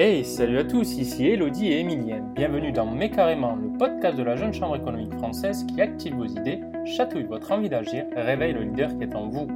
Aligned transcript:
Hey, 0.00 0.24
salut 0.24 0.58
à 0.58 0.64
tous, 0.64 0.96
ici 0.96 1.26
Elodie 1.26 1.72
et 1.72 1.80
Emilienne. 1.80 2.32
Bienvenue 2.36 2.70
dans 2.70 2.86
Mais 2.86 3.10
Carrément, 3.10 3.56
le 3.56 3.76
podcast 3.76 4.16
de 4.16 4.22
la 4.22 4.36
Jeune 4.36 4.54
Chambre 4.54 4.76
économique 4.76 5.12
française 5.14 5.66
qui 5.66 5.80
active 5.80 6.14
vos 6.14 6.24
idées, 6.24 6.60
chatouille 6.84 7.24
votre 7.24 7.50
envie 7.50 7.68
d'agir 7.68 8.04
réveille 8.14 8.52
le 8.52 8.62
leader 8.62 8.96
qui 8.96 9.02
est 9.02 9.16
en 9.16 9.28
vous. 9.28 9.48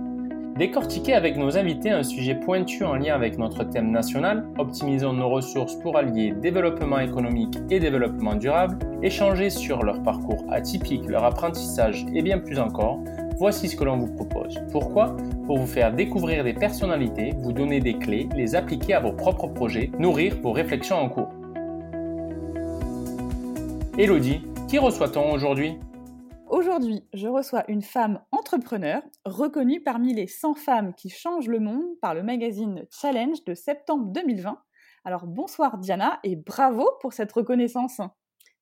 Décortiquer 0.56 1.14
avec 1.14 1.36
nos 1.36 1.56
invités 1.56 1.90
un 1.90 2.02
sujet 2.02 2.34
pointu 2.34 2.82
en 2.82 2.96
lien 2.96 3.14
avec 3.14 3.38
notre 3.38 3.62
thème 3.62 3.92
national, 3.92 4.48
optimisons 4.58 5.12
nos 5.12 5.28
ressources 5.28 5.76
pour 5.76 5.96
allier 5.96 6.32
développement 6.32 6.98
économique 6.98 7.56
et 7.70 7.78
développement 7.78 8.34
durable, 8.34 8.80
échanger 9.00 9.48
sur 9.48 9.84
leur 9.84 10.02
parcours 10.02 10.44
atypique, 10.50 11.06
leur 11.08 11.22
apprentissage 11.22 12.04
et 12.12 12.20
bien 12.20 12.38
plus 12.38 12.58
encore, 12.58 12.98
voici 13.36 13.68
ce 13.68 13.76
que 13.76 13.84
l'on 13.84 13.98
vous 13.98 14.12
propose. 14.14 14.60
Pourquoi? 14.70 15.16
Pour 15.46 15.58
vous 15.58 15.66
faire 15.66 15.92
découvrir 15.92 16.44
des 16.44 16.54
personnalités, 16.54 17.32
vous 17.38 17.52
donner 17.52 17.80
des 17.80 17.98
clés, 17.98 18.28
les 18.34 18.54
appliquer 18.54 18.94
à 18.94 19.00
vos 19.00 19.12
propres 19.12 19.48
projets, 19.48 19.90
nourrir 19.98 20.40
vos 20.40 20.52
réflexions 20.52 20.96
en 20.96 21.08
cours. 21.08 21.30
Elodie, 23.98 24.42
qui 24.68 24.78
reçoit-on 24.78 25.32
aujourd'hui? 25.32 25.78
Aujourd'hui, 26.48 27.02
je 27.14 27.28
reçois 27.28 27.64
une 27.68 27.82
femme 27.82 28.20
entrepreneur 28.30 29.02
reconnue 29.24 29.82
parmi 29.82 30.14
les 30.14 30.26
100 30.26 30.54
femmes 30.54 30.94
qui 30.94 31.08
changent 31.08 31.48
le 31.48 31.60
monde 31.60 31.98
par 32.00 32.14
le 32.14 32.22
magazine 32.22 32.86
Challenge 32.90 33.42
de 33.44 33.54
septembre 33.54 34.12
2020. 34.12 34.58
Alors 35.04 35.26
bonsoir 35.26 35.78
Diana 35.78 36.20
et 36.22 36.36
bravo 36.36 36.88
pour 37.00 37.12
cette 37.12 37.32
reconnaissance. 37.32 38.00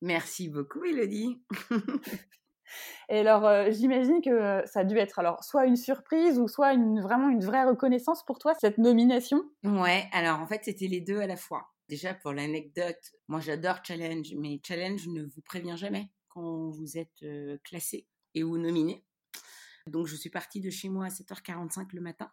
Merci 0.00 0.48
beaucoup 0.48 0.84
Elodie. 0.84 1.42
et 3.08 3.18
alors 3.20 3.46
euh, 3.46 3.70
j'imagine 3.70 4.20
que 4.20 4.30
euh, 4.30 4.66
ça 4.66 4.80
a 4.80 4.84
dû 4.84 4.96
être 4.96 5.18
alors 5.18 5.42
soit 5.44 5.66
une 5.66 5.76
surprise 5.76 6.38
ou 6.38 6.48
soit 6.48 6.72
une, 6.72 7.00
vraiment 7.00 7.28
une 7.28 7.44
vraie 7.44 7.64
reconnaissance 7.64 8.24
pour 8.24 8.38
toi 8.38 8.54
cette 8.60 8.78
nomination? 8.78 9.42
Ouais, 9.64 10.08
alors 10.12 10.40
en 10.40 10.46
fait 10.46 10.64
c'était 10.64 10.88
les 10.88 11.00
deux 11.00 11.20
à 11.20 11.26
la 11.26 11.36
fois. 11.36 11.70
Déjà 11.88 12.14
pour 12.14 12.32
l'anecdote, 12.32 13.12
moi 13.28 13.40
j'adore 13.40 13.78
Challenge, 13.84 14.34
mais 14.36 14.60
Challenge 14.64 15.08
ne 15.08 15.24
vous 15.24 15.42
prévient 15.42 15.76
jamais 15.76 16.10
quand 16.28 16.70
vous 16.70 16.98
êtes 16.98 17.24
classé 17.64 18.06
et 18.34 18.44
ou 18.44 18.58
nominé. 18.58 19.04
Donc 19.86 20.06
je 20.06 20.14
suis 20.14 20.30
partie 20.30 20.60
de 20.60 20.70
chez 20.70 20.88
moi 20.88 21.06
à 21.06 21.08
7h45 21.08 21.88
le 21.94 22.00
matin 22.00 22.30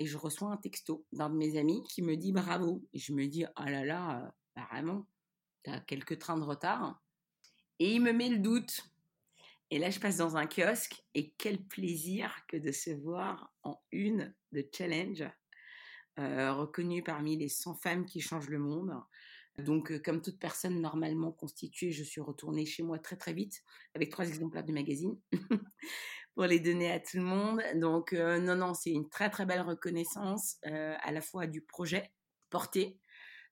et 0.00 0.06
je 0.06 0.16
reçois 0.16 0.50
un 0.50 0.56
texto 0.56 1.04
d'un 1.12 1.28
de 1.28 1.34
mes 1.34 1.58
amis 1.58 1.82
qui 1.86 2.00
me 2.00 2.16
dit 2.16 2.32
bravo. 2.32 2.82
Et 2.94 2.98
je 2.98 3.12
me 3.12 3.26
dis, 3.26 3.44
oh 3.44 3.64
là 3.66 3.84
là, 3.84 4.34
bah 4.56 4.66
vraiment, 4.70 5.06
t'as 5.62 5.78
quelques 5.80 6.18
trains 6.18 6.38
de 6.38 6.42
retard. 6.42 7.02
Et 7.78 7.92
il 7.92 8.00
me 8.00 8.12
met 8.12 8.30
le 8.30 8.38
doute. 8.38 8.89
Et 9.70 9.78
là, 9.78 9.90
je 9.90 10.00
passe 10.00 10.16
dans 10.16 10.36
un 10.36 10.46
kiosque 10.46 11.02
et 11.14 11.32
quel 11.38 11.62
plaisir 11.62 12.34
que 12.48 12.56
de 12.56 12.72
se 12.72 12.90
voir 12.90 13.52
en 13.62 13.80
une 13.92 14.34
de 14.52 14.68
challenge, 14.72 15.24
reconnue 16.16 17.02
parmi 17.02 17.36
les 17.36 17.48
100 17.48 17.76
femmes 17.76 18.04
qui 18.04 18.20
changent 18.20 18.50
le 18.50 18.58
monde. 18.58 18.92
Donc, 19.58 20.02
comme 20.02 20.22
toute 20.22 20.38
personne 20.38 20.80
normalement 20.80 21.32
constituée, 21.32 21.92
je 21.92 22.02
suis 22.02 22.20
retournée 22.20 22.66
chez 22.66 22.82
moi 22.82 22.98
très 22.98 23.16
très 23.16 23.32
vite 23.32 23.62
avec 23.94 24.10
trois 24.10 24.26
exemplaires 24.26 24.64
du 24.64 24.72
magazine 24.72 25.18
pour 26.34 26.46
les 26.46 26.60
donner 26.60 26.90
à 26.90 26.98
tout 26.98 27.16
le 27.16 27.22
monde. 27.22 27.62
Donc, 27.76 28.12
non, 28.12 28.56
non, 28.56 28.74
c'est 28.74 28.90
une 28.90 29.08
très 29.08 29.30
très 29.30 29.46
belle 29.46 29.62
reconnaissance 29.62 30.58
à 30.64 31.12
la 31.12 31.20
fois 31.20 31.46
du 31.46 31.62
projet 31.62 32.10
porté, 32.50 32.98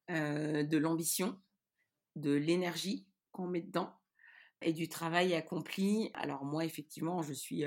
de 0.08 0.77
l'ambition, 0.77 1.41
de 2.16 2.32
l'énergie 2.32 3.06
qu'on 3.30 3.47
met 3.47 3.62
dedans 3.62 3.94
et 4.62 4.73
du 4.73 4.89
travail 4.89 5.34
accompli. 5.34 6.11
Alors 6.14 6.45
moi, 6.45 6.64
effectivement, 6.64 7.23
je 7.23 7.33
suis, 7.33 7.64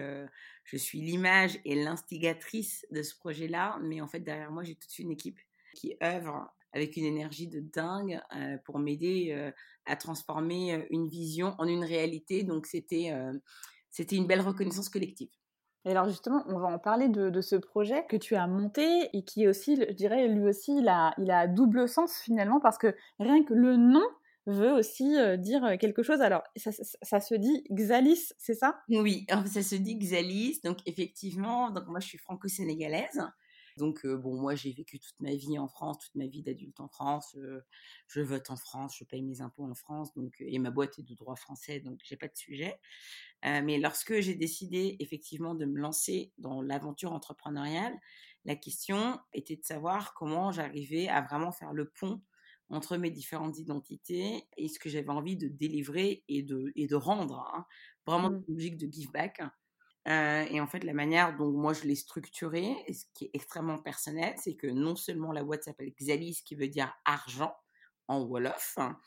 suis 0.76 1.02
l'image 1.02 1.60
et 1.66 1.76
l'instigatrice 1.76 2.86
de 2.92 3.02
ce 3.02 3.16
projet-là, 3.16 3.80
mais 3.82 4.02
en 4.02 4.08
fait, 4.08 4.20
derrière 4.20 4.52
moi, 4.52 4.64
j'ai 4.64 4.76
toute 4.76 5.00
une 5.00 5.12
équipe 5.12 5.40
qui 5.76 5.96
œuvre 6.04 6.52
avec 6.74 6.96
une 6.98 7.06
énergie 7.06 7.48
de 7.48 7.60
dingue 7.60 8.20
pour 8.66 8.80
m'aider 8.80 9.52
à 9.86 9.96
transformer 9.96 10.86
une 10.90 11.08
vision 11.08 11.56
en 11.58 11.68
une 11.68 11.84
réalité. 11.84 12.44
Donc 12.44 12.66
c'était 12.66 13.14
c'était 13.92 14.16
une 14.16 14.26
belle 14.26 14.42
reconnaissance 14.42 14.90
collective. 14.90 15.30
Et 15.86 15.92
alors 15.92 16.08
justement, 16.08 16.44
on 16.48 16.60
va 16.60 16.68
en 16.68 16.80
parler 16.80 17.10
de, 17.10 17.42
ce 17.42 17.56
projet 17.56 18.06
que 18.08 18.16
tu 18.16 18.36
as 18.36 18.48
monté 18.48 19.10
et 19.14 19.24
qui 19.24 19.48
aussi, 19.48 19.76
je 19.76 19.94
dirais, 19.94 20.28
lui 20.28 20.48
aussi, 20.48 20.78
il 20.78 20.88
a, 20.88 21.14
il 21.18 21.32
a 21.32 21.48
double 21.48 21.90
sens 21.90 22.20
finalement 22.20 22.60
parce 22.60 22.78
que 22.78 22.96
rien 23.20 23.44
que 23.44 23.54
le 23.54 23.78
nom 23.78 24.06
veut 24.46 24.72
aussi 24.72 25.16
dire 25.38 25.78
quelque 25.80 26.04
chose. 26.04 26.22
Alors, 26.22 26.44
ça, 26.56 27.20
se 27.20 27.36
dit 27.36 27.64
Xalis, 27.72 28.34
c'est 28.38 28.56
ça? 28.56 28.82
Oui, 28.90 29.26
ça 29.46 29.62
se 29.62 29.76
dit 29.76 29.96
Xalis. 29.98 30.62
Donc, 30.64 30.80
effectivement, 30.86 31.72
donc 31.72 31.88
moi, 31.88 32.00
je 32.00 32.08
suis 32.08 32.18
franco-sénégalaise. 32.18 33.22
Donc, 33.78 34.06
bon, 34.06 34.36
moi, 34.40 34.56
j'ai 34.56 34.72
vécu 34.74 35.00
toute 35.00 35.20
ma 35.20 35.34
vie 35.34 35.58
en 35.58 35.68
France, 35.68 36.00
toute 36.00 36.16
ma 36.16 36.28
vie 36.28 36.44
d'adulte 36.44 36.80
en 36.80 36.88
France. 36.88 37.38
je 38.08 38.22
vote 38.22 38.50
en 38.50 38.58
France, 38.58 38.98
je 38.98 39.06
paye 39.06 39.24
mes 39.24 39.42
impôts 39.42 39.64
en 39.64 39.76
France, 39.76 40.14
donc, 40.14 40.36
et 40.40 40.60
ma 40.60 40.72
boîte 40.72 41.00
est 41.00 41.04
de 41.04 41.16
droit 41.16 41.36
français, 41.36 41.80
donc 41.80 42.00
j'ai 42.04 42.18
pas 42.18 42.28
de 42.28 42.36
sujet. 42.36 42.80
mais 43.44 43.80
lorsque 43.80 44.20
j'ai 44.20 44.36
décidé 44.36 44.98
effectivement 45.00 45.56
de 45.56 45.66
me 45.66 45.80
lancer 45.80 46.34
dans 46.38 46.62
l'aventure 46.62 47.14
entrepreneuriale, 47.14 47.98
la 48.46 48.56
question 48.56 49.20
était 49.34 49.56
de 49.56 49.64
savoir 49.64 50.14
comment 50.16 50.52
j'arrivais 50.52 51.08
à 51.08 51.22
vraiment 51.22 51.52
faire 51.52 51.74
le 51.74 51.90
pont 51.90 52.22
entre 52.72 52.98
mes 52.98 53.12
différentes 53.12 53.58
identités 53.60 54.48
et 54.58 54.68
ce 54.68 54.80
que 54.80 54.90
j'avais 54.90 55.10
envie 55.10 55.38
de 55.38 55.48
délivrer 55.48 56.24
et 56.28 56.42
de, 56.42 56.72
et 56.76 56.88
de 56.88 56.96
rendre. 56.96 57.52
Hein. 57.54 57.66
Vraiment 58.06 58.32
mmh. 58.32 58.44
une 58.48 58.56
logique 58.56 58.78
de 58.78 58.92
give 58.92 59.12
back 59.12 59.42
et 60.06 60.60
en 60.60 60.68
fait, 60.68 60.84
la 60.84 60.94
manière 60.94 61.36
dont 61.36 61.52
moi 61.52 61.74
je 61.74 61.84
l'ai 61.84 61.96
structuré, 61.96 62.74
ce 62.92 63.06
qui 63.14 63.26
est 63.26 63.32
extrêmement 63.34 63.78
personnel, 63.78 64.34
c'est 64.38 64.56
que 64.56 64.68
non 64.68 64.96
seulement 64.96 65.32
la 65.32 65.44
boîte 65.44 65.64
s'appelle 65.64 65.94
Xalis, 65.94 66.42
qui 66.44 66.56
veut 66.56 66.68
dire 66.68 66.92
argent 67.06 67.56
en 68.08 68.24
Wolof, 68.24 68.78
hein, 68.78 68.98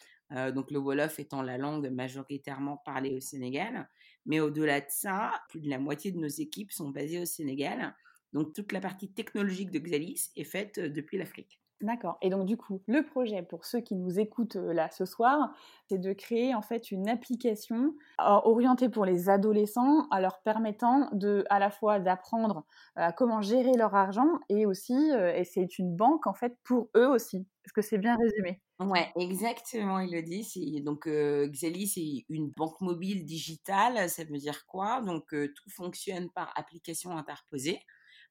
donc 0.52 0.70
le 0.70 0.78
Wolof 0.78 1.18
étant 1.18 1.42
la 1.42 1.58
langue 1.58 1.88
majoritairement 1.90 2.76
parlée 2.78 3.14
au 3.14 3.20
Sénégal, 3.20 3.88
mais 4.24 4.40
au-delà 4.40 4.80
de 4.80 4.86
ça, 4.88 5.32
plus 5.48 5.60
de 5.60 5.68
la 5.68 5.78
moitié 5.78 6.12
de 6.12 6.18
nos 6.18 6.28
équipes 6.28 6.72
sont 6.72 6.90
basées 6.90 7.20
au 7.20 7.26
Sénégal. 7.26 7.94
Donc 8.32 8.52
toute 8.52 8.72
la 8.72 8.80
partie 8.80 9.12
technologique 9.12 9.70
de 9.70 9.78
Xalis 9.78 10.30
est 10.36 10.44
faite 10.44 10.78
depuis 10.78 11.18
l'Afrique. 11.18 11.60
D'accord. 11.80 12.16
Et 12.22 12.30
donc 12.30 12.46
du 12.46 12.56
coup, 12.56 12.80
le 12.86 13.02
projet 13.02 13.42
pour 13.42 13.64
ceux 13.66 13.80
qui 13.80 13.94
nous 13.96 14.18
écoutent 14.18 14.54
là 14.54 14.88
ce 14.90 15.04
soir, 15.04 15.54
c'est 15.88 15.98
de 15.98 16.12
créer 16.12 16.54
en 16.54 16.62
fait 16.62 16.90
une 16.90 17.08
application 17.08 17.94
orientée 18.18 18.88
pour 18.88 19.04
les 19.04 19.28
adolescents, 19.28 20.06
en 20.10 20.18
leur 20.18 20.40
permettant 20.42 21.10
de 21.12 21.44
à 21.50 21.58
la 21.58 21.70
fois 21.70 21.98
d'apprendre 21.98 22.64
à 22.96 23.12
comment 23.12 23.42
gérer 23.42 23.74
leur 23.74 23.94
argent 23.94 24.38
et 24.48 24.66
aussi, 24.66 24.94
et 24.94 25.44
c'est 25.44 25.78
une 25.78 25.94
banque 25.94 26.26
en 26.26 26.34
fait 26.34 26.56
pour 26.64 26.88
eux 26.96 27.08
aussi. 27.08 27.46
Est-ce 27.64 27.72
que 27.72 27.82
c'est 27.82 27.98
bien 27.98 28.16
résumé? 28.16 28.60
Ouais, 28.80 29.12
exactement, 29.16 30.00
il 30.00 30.12
le 30.12 30.22
dit. 30.22 30.82
Donc, 30.82 31.06
Xeli, 31.06 31.86
c'est 31.86 32.24
une 32.28 32.50
banque 32.50 32.80
mobile 32.80 33.24
digitale. 33.24 34.10
Ça 34.10 34.24
veut 34.24 34.38
dire 34.38 34.66
quoi? 34.66 35.00
Donc, 35.00 35.28
tout 35.30 35.70
fonctionne 35.70 36.28
par 36.30 36.52
application 36.56 37.16
interposée 37.16 37.80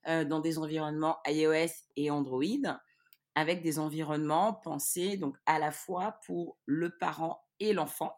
dans 0.05 0.41
des 0.41 0.59
environnements 0.59 1.17
iOS 1.27 1.71
et 1.95 2.11
Android 2.11 2.43
avec 3.35 3.61
des 3.61 3.79
environnements 3.79 4.53
pensés 4.53 5.17
donc 5.17 5.37
à 5.45 5.59
la 5.59 5.71
fois 5.71 6.19
pour 6.25 6.57
le 6.65 6.95
parent 6.97 7.43
et 7.59 7.73
l'enfant. 7.73 8.13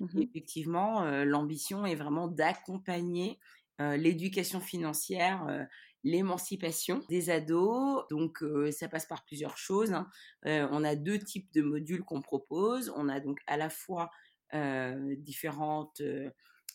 Mmh 0.00 0.20
effectivement, 0.20 1.04
l'ambition 1.24 1.86
est 1.86 1.94
vraiment 1.94 2.28
d'accompagner 2.28 3.38
l'éducation 3.78 4.60
financière, 4.60 5.66
l'émancipation 6.02 7.02
des 7.08 7.30
ados. 7.30 8.04
Donc, 8.10 8.44
ça 8.72 8.88
passe 8.88 9.06
par 9.06 9.24
plusieurs 9.24 9.56
choses. 9.56 9.92
Hein. 9.92 10.08
on 10.44 10.84
a 10.84 10.96
deux 10.96 11.18
types 11.18 11.50
de 11.54 11.62
modules 11.62 12.02
qu'on 12.02 12.20
propose. 12.20 12.92
On 12.96 13.08
a 13.08 13.20
donc 13.20 13.38
à 13.46 13.56
la 13.56 13.70
fois 13.70 14.10
différentes 14.52 16.02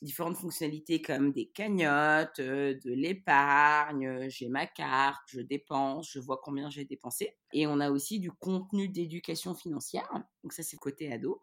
différentes 0.02 0.38
fonctionnalités 0.38 1.02
comme 1.02 1.32
des 1.32 1.48
cagnottes, 1.48 2.40
de 2.40 2.92
l'épargne, 2.92 4.30
j'ai 4.30 4.50
ma 4.50 4.66
carte, 4.68 5.22
je 5.28 5.42
dépense, 5.42 6.12
je 6.12 6.20
vois 6.20 6.40
combien 6.44 6.70
j'ai 6.70 6.86
dépensé. 6.86 7.38
Et 7.54 7.68
on 7.68 7.80
a 7.80 7.90
aussi 7.90 8.20
du 8.20 8.32
contenu 8.32 8.90
d'éducation 8.90 9.56
financière. 9.56 10.10
Donc 10.44 10.54
ça, 10.54 10.64
c'est 10.64 10.78
côté 10.78 11.12
ado. 11.12 11.42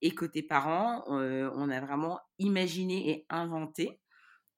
Et 0.00 0.14
côté 0.14 0.42
parents, 0.42 1.04
on 1.06 1.70
a 1.70 1.80
vraiment 1.80 2.20
imaginé 2.38 3.10
et 3.10 3.26
inventé 3.30 4.00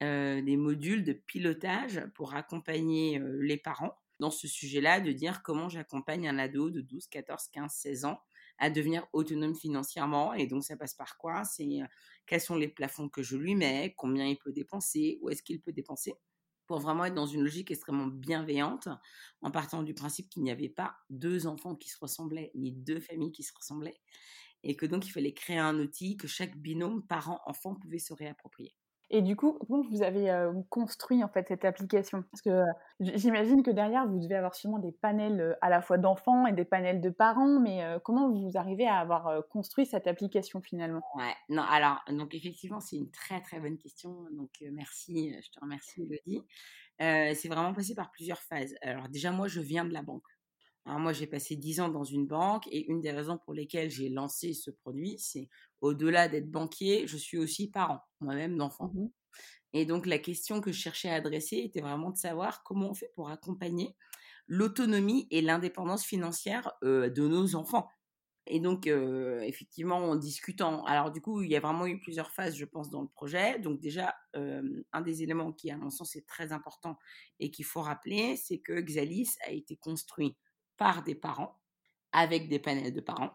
des 0.00 0.56
modules 0.56 1.04
de 1.04 1.12
pilotage 1.12 2.02
pour 2.14 2.34
accompagner 2.34 3.20
les 3.40 3.56
parents 3.56 3.96
dans 4.20 4.30
ce 4.30 4.46
sujet-là, 4.46 5.00
de 5.00 5.12
dire 5.12 5.42
comment 5.42 5.68
j'accompagne 5.68 6.28
un 6.28 6.38
ado 6.38 6.70
de 6.70 6.80
12, 6.80 7.08
14, 7.08 7.48
15, 7.48 7.72
16 7.72 8.04
ans 8.04 8.20
à 8.58 8.70
devenir 8.70 9.06
autonome 9.12 9.54
financièrement. 9.54 10.34
Et 10.34 10.46
donc, 10.46 10.64
ça 10.64 10.76
passe 10.76 10.94
par 10.94 11.16
quoi? 11.18 11.44
C'est 11.44 11.80
quels 12.26 12.40
sont 12.40 12.56
les 12.56 12.68
plafonds 12.68 13.08
que 13.08 13.22
je 13.22 13.36
lui 13.36 13.54
mets, 13.54 13.94
combien 13.96 14.26
il 14.26 14.38
peut 14.38 14.52
dépenser, 14.52 15.18
où 15.22 15.30
est-ce 15.30 15.42
qu'il 15.42 15.60
peut 15.60 15.72
dépenser, 15.72 16.14
pour 16.66 16.78
vraiment 16.80 17.04
être 17.04 17.14
dans 17.14 17.26
une 17.26 17.42
logique 17.42 17.70
extrêmement 17.70 18.06
bienveillante, 18.06 18.88
en 19.42 19.50
partant 19.50 19.82
du 19.82 19.94
principe 19.94 20.28
qu'il 20.30 20.42
n'y 20.42 20.50
avait 20.50 20.68
pas 20.70 20.96
deux 21.10 21.46
enfants 21.46 21.74
qui 21.76 21.88
se 21.90 21.98
ressemblaient, 22.00 22.50
ni 22.54 22.72
deux 22.72 23.00
familles 23.00 23.32
qui 23.32 23.42
se 23.42 23.52
ressemblaient, 23.54 24.00
et 24.62 24.76
que 24.76 24.86
donc 24.86 25.06
il 25.06 25.10
fallait 25.10 25.34
créer 25.34 25.58
un 25.58 25.78
outil 25.78 26.16
que 26.16 26.28
chaque 26.28 26.56
binôme 26.56 27.06
parent-enfant 27.06 27.74
pouvait 27.76 27.98
se 27.98 28.14
réapproprier. 28.14 28.74
Et 29.10 29.22
du 29.22 29.36
coup, 29.36 29.58
comment 29.68 29.82
vous 29.90 30.02
avez 30.02 30.32
construit 30.70 31.22
en 31.22 31.28
fait 31.28 31.46
cette 31.48 31.64
application 31.64 32.24
Parce 32.30 32.42
que 32.42 32.64
j'imagine 33.00 33.62
que 33.62 33.70
derrière, 33.70 34.06
vous 34.08 34.18
devez 34.18 34.34
avoir 34.34 34.54
sûrement 34.54 34.78
des 34.78 34.92
panels 34.92 35.56
à 35.60 35.68
la 35.68 35.82
fois 35.82 35.98
d'enfants 35.98 36.46
et 36.46 36.52
des 36.52 36.64
panels 36.64 37.00
de 37.00 37.10
parents, 37.10 37.60
mais 37.60 37.84
comment 38.02 38.30
vous 38.30 38.56
arrivez 38.56 38.86
à 38.86 38.96
avoir 38.96 39.46
construit 39.50 39.86
cette 39.86 40.06
application 40.06 40.60
finalement? 40.62 41.02
Ouais, 41.16 41.34
non, 41.48 41.62
alors, 41.62 42.02
donc 42.08 42.34
effectivement, 42.34 42.80
c'est 42.80 42.96
une 42.96 43.10
très 43.10 43.40
très 43.40 43.60
bonne 43.60 43.78
question. 43.78 44.26
Donc 44.32 44.50
merci, 44.72 45.34
je 45.42 45.50
te 45.50 45.60
remercie, 45.60 46.02
Elodie. 46.02 46.42
c'est 46.98 47.48
vraiment 47.48 47.74
passé 47.74 47.94
par 47.94 48.10
plusieurs 48.10 48.40
phases. 48.40 48.74
Alors 48.82 49.08
déjà, 49.08 49.30
moi, 49.30 49.48
je 49.48 49.60
viens 49.60 49.84
de 49.84 49.92
la 49.92 50.02
banque. 50.02 50.24
Alors 50.86 51.00
moi, 51.00 51.12
j'ai 51.12 51.26
passé 51.26 51.56
10 51.56 51.80
ans 51.80 51.88
dans 51.88 52.04
une 52.04 52.26
banque 52.26 52.66
et 52.68 52.86
une 52.90 53.00
des 53.00 53.10
raisons 53.10 53.38
pour 53.38 53.54
lesquelles 53.54 53.90
j'ai 53.90 54.08
lancé 54.10 54.52
ce 54.52 54.70
produit, 54.70 55.16
c'est 55.18 55.48
au-delà 55.80 56.28
d'être 56.28 56.50
banquier, 56.50 57.06
je 57.06 57.16
suis 57.16 57.38
aussi 57.38 57.70
parent, 57.70 58.00
moi-même 58.20 58.56
d'enfant. 58.56 58.90
Mmh 58.94 59.08
et 59.76 59.86
donc 59.86 60.06
la 60.06 60.18
question 60.20 60.60
que 60.60 60.70
je 60.70 60.78
cherchais 60.78 61.10
à 61.10 61.14
adresser 61.14 61.56
était 61.56 61.80
vraiment 61.80 62.10
de 62.10 62.16
savoir 62.16 62.62
comment 62.62 62.90
on 62.90 62.94
fait 62.94 63.10
pour 63.12 63.28
accompagner 63.30 63.96
l'autonomie 64.46 65.26
et 65.32 65.42
l'indépendance 65.42 66.04
financière 66.04 66.72
de 66.82 67.26
nos 67.28 67.56
enfants. 67.56 67.88
Et 68.46 68.60
donc, 68.60 68.86
effectivement, 68.86 69.96
en 69.96 70.16
discutant, 70.16 70.84
alors 70.84 71.10
du 71.10 71.20
coup, 71.20 71.42
il 71.42 71.50
y 71.50 71.56
a 71.56 71.60
vraiment 71.60 71.86
eu 71.86 71.98
plusieurs 71.98 72.30
phases, 72.30 72.54
je 72.56 72.64
pense, 72.64 72.90
dans 72.90 73.02
le 73.02 73.08
projet. 73.08 73.58
Donc 73.58 73.80
déjà, 73.80 74.14
un 74.34 75.00
des 75.00 75.24
éléments 75.24 75.52
qui, 75.52 75.72
à 75.72 75.76
mon 75.76 75.90
sens, 75.90 76.14
est 76.14 76.26
très 76.26 76.52
important 76.52 76.96
et 77.40 77.50
qu'il 77.50 77.64
faut 77.64 77.80
rappeler, 77.80 78.36
c'est 78.36 78.58
que 78.60 78.80
Xalis 78.80 79.30
a 79.44 79.50
été 79.50 79.76
construit 79.76 80.36
par 80.76 81.02
des 81.04 81.14
parents, 81.14 81.60
avec 82.12 82.48
des 82.48 82.58
panels 82.58 82.92
de 82.94 83.00
parents, 83.00 83.32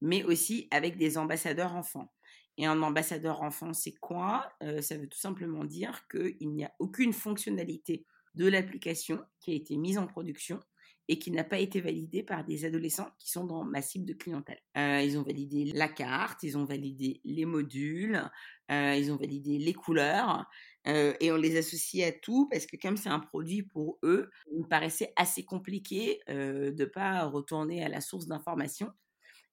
mais 0.00 0.22
aussi 0.24 0.68
avec 0.70 0.96
des 0.96 1.18
ambassadeurs 1.18 1.74
enfants. 1.74 2.12
Et 2.56 2.66
un 2.66 2.82
ambassadeur 2.82 3.42
enfant, 3.42 3.72
c'est 3.72 3.94
quoi? 3.94 4.52
Euh, 4.62 4.80
Ça 4.82 4.96
veut 4.96 5.08
tout 5.08 5.18
simplement 5.18 5.64
dire 5.64 6.06
qu'il 6.08 6.50
n'y 6.50 6.64
a 6.64 6.74
aucune 6.78 7.12
fonctionnalité 7.12 8.06
de 8.34 8.46
l'application 8.46 9.24
qui 9.40 9.52
a 9.52 9.54
été 9.54 9.76
mise 9.76 9.98
en 9.98 10.06
production 10.06 10.60
et 11.08 11.18
qui 11.18 11.30
n'a 11.30 11.44
pas 11.44 11.58
été 11.58 11.80
validée 11.80 12.22
par 12.22 12.44
des 12.44 12.64
adolescents 12.64 13.10
qui 13.18 13.30
sont 13.30 13.44
dans 13.44 13.64
ma 13.64 13.80
cible 13.80 14.04
de 14.04 14.12
clientèle. 14.12 14.60
Euh, 14.76 15.00
ils 15.02 15.18
ont 15.18 15.22
validé 15.22 15.72
la 15.74 15.88
carte, 15.88 16.42
ils 16.42 16.56
ont 16.58 16.64
validé 16.64 17.20
les 17.24 17.46
modules, 17.46 18.22
euh, 18.70 18.94
ils 18.94 19.10
ont 19.10 19.16
validé 19.16 19.58
les 19.58 19.74
couleurs, 19.74 20.46
et 20.84 21.30
on 21.32 21.36
les 21.36 21.58
associe 21.58 22.08
à 22.08 22.12
tout 22.12 22.48
parce 22.50 22.64
que 22.64 22.78
comme 22.80 22.96
c'est 22.96 23.10
un 23.10 23.18
produit 23.18 23.62
pour 23.62 23.98
eux, 24.02 24.30
il 24.50 24.62
me 24.62 24.66
paraissait 24.66 25.12
assez 25.16 25.44
compliqué 25.44 26.20
de 26.28 26.74
ne 26.74 26.84
pas 26.86 27.24
retourner 27.24 27.84
à 27.84 27.90
la 27.90 28.00
source 28.00 28.26
d'information 28.26 28.90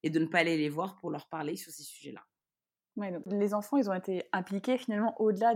et 0.02 0.10
de 0.10 0.18
ne 0.18 0.26
pas 0.26 0.38
aller 0.38 0.56
les 0.56 0.68
voir 0.68 0.96
pour 0.96 1.10
leur 1.10 1.28
parler 1.28 1.56
sur 1.56 1.72
ces 1.72 1.82
sujets-là. 1.82 2.22
les 3.26 3.54
enfants, 3.54 3.76
ils 3.76 3.90
ont 3.90 3.94
été 3.94 4.28
impliqués 4.32 4.78
finalement 4.78 5.20
au-delà 5.20 5.54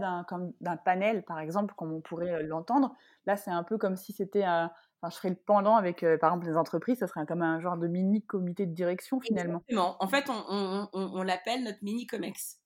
d'un 0.60 0.76
panel, 0.76 1.24
par 1.24 1.38
exemple, 1.38 1.74
comme 1.76 1.92
on 1.92 2.00
pourrait 2.00 2.42
l'entendre. 2.42 2.94
Là, 3.26 3.36
c'est 3.36 3.50
un 3.52 3.62
peu 3.62 3.78
comme 3.78 3.96
si 3.96 4.12
c'était 4.12 4.42
un, 4.42 4.70
Enfin, 5.02 5.10
je 5.10 5.16
ferais 5.16 5.30
le 5.30 5.36
pendant 5.36 5.76
avec, 5.76 6.00
par 6.20 6.30
exemple, 6.30 6.46
les 6.46 6.56
entreprises, 6.56 6.98
ça 6.98 7.06
serait 7.06 7.24
comme 7.26 7.42
un 7.42 7.60
genre 7.60 7.78
de 7.78 7.86
mini 7.86 8.22
comité 8.22 8.66
de 8.66 8.74
direction 8.74 9.20
finalement. 9.20 9.62
Exactement. 9.68 9.96
En 10.00 10.08
fait, 10.08 10.28
on, 10.28 10.88
on, 10.92 11.10
on 11.14 11.22
l'appelle 11.22 11.64
notre 11.64 11.82
mini 11.82 12.06
COMEX. 12.06 12.60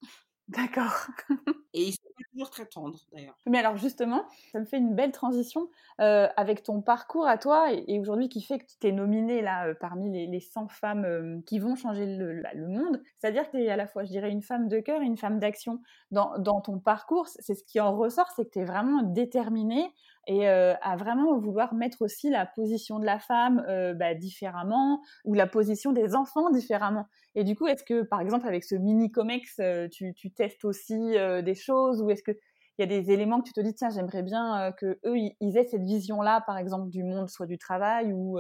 D'accord. 0.49 1.07
et 1.73 1.85
ils 1.85 1.93
sont 1.93 2.09
toujours 2.33 2.51
très 2.51 2.67
tendres 2.67 2.99
d'ailleurs. 3.13 3.37
Mais 3.47 3.59
alors 3.59 3.79
justement, 3.79 4.27
ça 4.53 4.61
me 4.61 4.67
fait 4.67 4.77
une 4.77 4.95
belle 4.95 5.11
transition 5.11 5.71
euh, 6.03 6.29
avec 6.37 6.63
ton 6.63 6.83
parcours 6.83 7.27
à 7.27 7.39
toi 7.39 7.73
et, 7.73 7.99
aujourd'hui 7.99 8.29
qui 8.29 8.43
fait 8.43 8.59
que 8.59 8.67
tu 8.67 8.77
t'es 8.79 8.93
nominée 8.93 9.41
là 9.41 9.69
euh, 9.69 9.75
parmi 9.75 10.11
les, 10.11 10.27
les, 10.27 10.41
100 10.41 10.69
femmes 10.69 11.05
euh, 11.07 11.41
qui 11.47 11.59
vont 11.59 11.77
changer 11.77 12.05
le, 12.05 12.43
bah, 12.43 12.51
le 12.55 12.69
monde. 12.69 13.03
C'est-à-dire 13.19 13.51
que 13.51 13.57
tu 13.57 13.63
es 13.63 13.71
à 13.71 13.77
la 13.77 13.87
fois, 13.87 14.05
je 14.05 14.11
dirais, 14.11 14.31
une 14.31 14.43
femme 14.43 14.69
de 14.69 14.81
cœur 14.81 15.01
et 15.01 15.07
une 15.07 15.17
femme 15.17 15.39
d'action. 15.39 15.81
Dans, 16.11 16.37
dans, 16.39 16.61
ton 16.61 16.79
parcours, 16.79 17.27
c'est 17.29 17.55
ce 17.55 17.65
qui 17.65 17.81
en 17.81 17.97
ressort, 17.97 18.31
c'est 18.37 18.45
que 18.45 18.51
tu 18.51 18.59
es 18.59 18.65
vraiment 18.65 19.03
déterminée 19.03 19.91
et 20.27 20.47
à 20.49 20.97
vraiment 20.97 21.39
vouloir 21.39 21.75
mettre 21.75 22.03
aussi 22.03 22.31
la 22.31 22.47
position 22.47 22.99
de 22.99 23.05
la 23.05 23.19
femme 23.19 23.65
bah, 23.97 24.15
différemment 24.15 25.01
ou 25.25 25.35
la 25.35 25.47
position 25.47 25.93
des 25.93 26.15
enfants 26.15 26.51
différemment. 26.51 27.07
Et 27.35 27.45
du 27.45 27.57
coup, 27.57 27.67
est-ce 27.67 27.85
que, 27.85 28.03
par 28.03 28.21
exemple, 28.21 28.47
avec 28.47 28.65
ce 28.65 28.75
mini 28.75 29.11
comex, 29.11 29.61
tu, 29.93 30.15
tu, 30.15 30.33
testes 30.33 30.65
aussi 30.65 31.17
des 31.43 31.55
choses 31.55 32.03
ou 32.03 32.11
est-ce 32.11 32.23
que 32.23 32.33
il 32.79 32.83
y 32.83 32.85
a 32.85 32.87
des 32.87 33.13
éléments 33.13 33.41
que 33.41 33.47
tu 33.47 33.53
te 33.53 33.61
dis 33.61 33.73
tiens 33.73 33.91
j'aimerais 33.91 34.25
bien 34.25 34.73
que 34.73 34.99
eux 35.05 35.17
ils 35.17 35.57
aient 35.57 35.65
cette 35.65 35.85
vision 35.85 36.21
là 36.23 36.41
par 36.45 36.59
exemple 36.59 36.91
du 36.91 37.05
monde 37.05 37.29
soit 37.29 37.47
du 37.47 37.57
travail 37.57 38.13
ou 38.13 38.39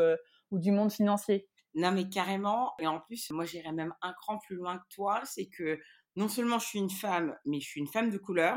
du 0.50 0.72
monde 0.72 0.90
financier? 0.90 1.48
Non 1.74 1.90
mais 1.90 2.08
carrément 2.08 2.72
et 2.78 2.86
en 2.86 3.00
plus 3.00 3.30
moi 3.30 3.44
j'irais 3.44 3.72
même 3.72 3.94
un 4.02 4.12
cran 4.12 4.38
plus 4.38 4.56
loin 4.56 4.78
que 4.78 4.94
toi 4.94 5.20
c'est 5.24 5.46
que 5.46 5.78
non 6.16 6.28
seulement 6.28 6.58
je 6.58 6.66
suis 6.66 6.78
une 6.78 6.90
femme, 6.90 7.36
mais 7.44 7.60
je 7.60 7.66
suis 7.66 7.80
une 7.80 7.88
femme 7.88 8.10
de 8.10 8.18
couleur. 8.18 8.56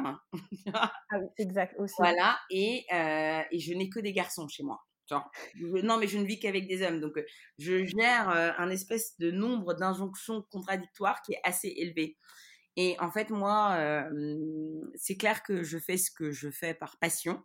ah 0.74 0.92
oui, 1.14 1.28
exact, 1.38 1.76
aussi. 1.80 1.96
Voilà, 1.98 2.40
et, 2.50 2.86
euh, 2.94 3.42
et 3.52 3.60
je 3.60 3.74
n'ai 3.74 3.90
que 3.90 4.00
des 4.00 4.14
garçons 4.14 4.48
chez 4.48 4.64
moi. 4.64 4.80
Genre, 5.10 5.30
non, 5.84 5.98
mais 5.98 6.08
je 6.08 6.18
ne 6.18 6.26
vis 6.26 6.40
qu'avec 6.40 6.68
des 6.68 6.84
hommes. 6.84 7.00
Donc, 7.00 7.18
euh, 7.18 7.26
je 7.58 7.86
gère 7.86 8.30
euh, 8.30 8.52
un 8.58 8.70
espèce 8.70 9.18
de 9.20 9.32
nombre 9.32 9.74
d'injonctions 9.74 10.44
contradictoires 10.52 11.22
qui 11.22 11.34
est 11.34 11.42
assez 11.44 11.74
élevé. 11.78 12.18
Et 12.76 12.96
en 13.00 13.10
fait, 13.10 13.32
moi, 13.32 14.06
c'est 14.94 15.18
clair 15.18 15.42
que 15.42 15.64
je 15.64 15.80
fais 15.80 15.98
ce 15.98 16.12
que 16.12 16.32
je 16.32 16.52
fais 16.52 16.76
par 16.76 17.00
passion. 17.00 17.44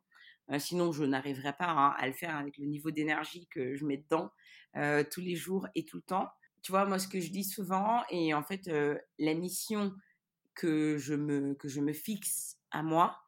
sinon, 0.58 0.92
je 0.92 1.04
n'arriverais 1.04 1.54
pas 1.54 1.70
hein, 1.70 1.94
à 1.96 2.06
le 2.06 2.12
faire 2.12 2.36
avec 2.36 2.58
le 2.58 2.66
niveau 2.66 2.90
d'énergie 2.90 3.48
que 3.48 3.74
je 3.74 3.86
mets 3.86 3.96
dedans 3.96 4.30
tous 5.10 5.22
les 5.22 5.34
jours 5.34 5.66
et 5.74 5.86
tout 5.86 5.96
le 5.96 6.02
temps 6.02 6.28
tu 6.62 6.72
vois, 6.72 6.84
moi, 6.84 6.98
ce 6.98 7.08
que 7.08 7.20
je 7.20 7.30
dis 7.30 7.44
souvent, 7.44 8.02
et 8.10 8.34
en 8.34 8.42
fait, 8.42 8.70
la 9.18 9.34
mission 9.34 9.92
que 10.54 10.98
je, 10.98 11.14
me, 11.14 11.54
que 11.54 11.68
je 11.68 11.80
me 11.80 11.92
fixe 11.92 12.58
à 12.70 12.82
moi, 12.82 13.18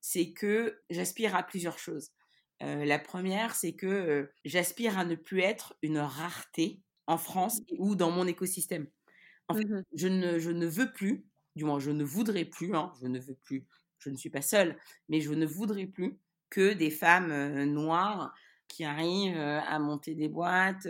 c'est 0.00 0.32
que 0.32 0.80
j'aspire 0.90 1.34
à 1.36 1.42
plusieurs 1.42 1.78
choses. 1.78 2.12
la 2.60 2.98
première, 2.98 3.54
c'est 3.54 3.74
que 3.74 4.30
j'aspire 4.44 4.98
à 4.98 5.04
ne 5.04 5.14
plus 5.14 5.40
être 5.40 5.74
une 5.82 5.98
rareté 5.98 6.82
en 7.06 7.18
France 7.18 7.60
mmh. 7.60 7.74
ou 7.78 7.96
dans 7.96 8.10
mon 8.10 8.26
écosystème. 8.26 8.86
En 9.48 9.54
fait, 9.54 9.64
mmh 9.64 9.84
je, 9.94 10.08
ne, 10.08 10.38
je 10.38 10.50
ne 10.50 10.66
veux 10.66 10.92
plus, 10.92 11.26
du 11.56 11.64
moins, 11.64 11.80
je 11.80 11.90
ne 11.90 12.04
voudrais 12.04 12.44
plus, 12.44 12.74
hein, 12.74 12.92
je 13.00 13.08
ne 13.08 13.18
veux 13.18 13.34
plus, 13.34 13.66
je 13.98 14.10
ne 14.10 14.16
suis 14.16 14.30
pas 14.30 14.42
seule, 14.42 14.78
mais 15.08 15.20
je 15.20 15.32
ne 15.32 15.46
voudrais 15.46 15.86
plus 15.86 16.20
que 16.50 16.72
des 16.72 16.90
femmes 16.90 17.64
noires 17.64 18.32
qui 18.68 18.84
arrivent 18.84 19.36
à 19.36 19.78
monter 19.78 20.14
des 20.14 20.28
boîtes, 20.28 20.86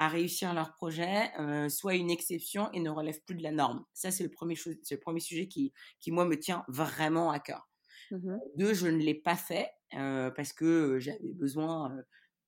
à 0.00 0.08
réussir 0.08 0.54
leur 0.54 0.72
projet 0.72 1.30
euh, 1.38 1.68
soit 1.68 1.94
une 1.94 2.10
exception 2.10 2.72
et 2.72 2.80
ne 2.80 2.88
relève 2.88 3.20
plus 3.26 3.34
de 3.36 3.42
la 3.42 3.50
norme. 3.50 3.84
Ça, 3.92 4.10
c'est 4.10 4.24
le 4.24 4.30
premier, 4.30 4.54
le 4.66 4.96
premier 4.96 5.20
sujet 5.20 5.46
qui, 5.46 5.74
qui, 6.00 6.10
moi, 6.10 6.24
me 6.24 6.38
tient 6.38 6.64
vraiment 6.68 7.30
à 7.30 7.38
cœur. 7.38 7.68
Mmh 8.10 8.38
Deux, 8.56 8.72
je 8.72 8.86
ne 8.86 8.96
l'ai 8.96 9.14
pas 9.14 9.36
fait 9.36 9.70
euh, 9.94 10.30
parce 10.30 10.54
que 10.54 10.98
j'avais 11.00 11.34
besoin 11.34 11.94
euh, 11.94 12.02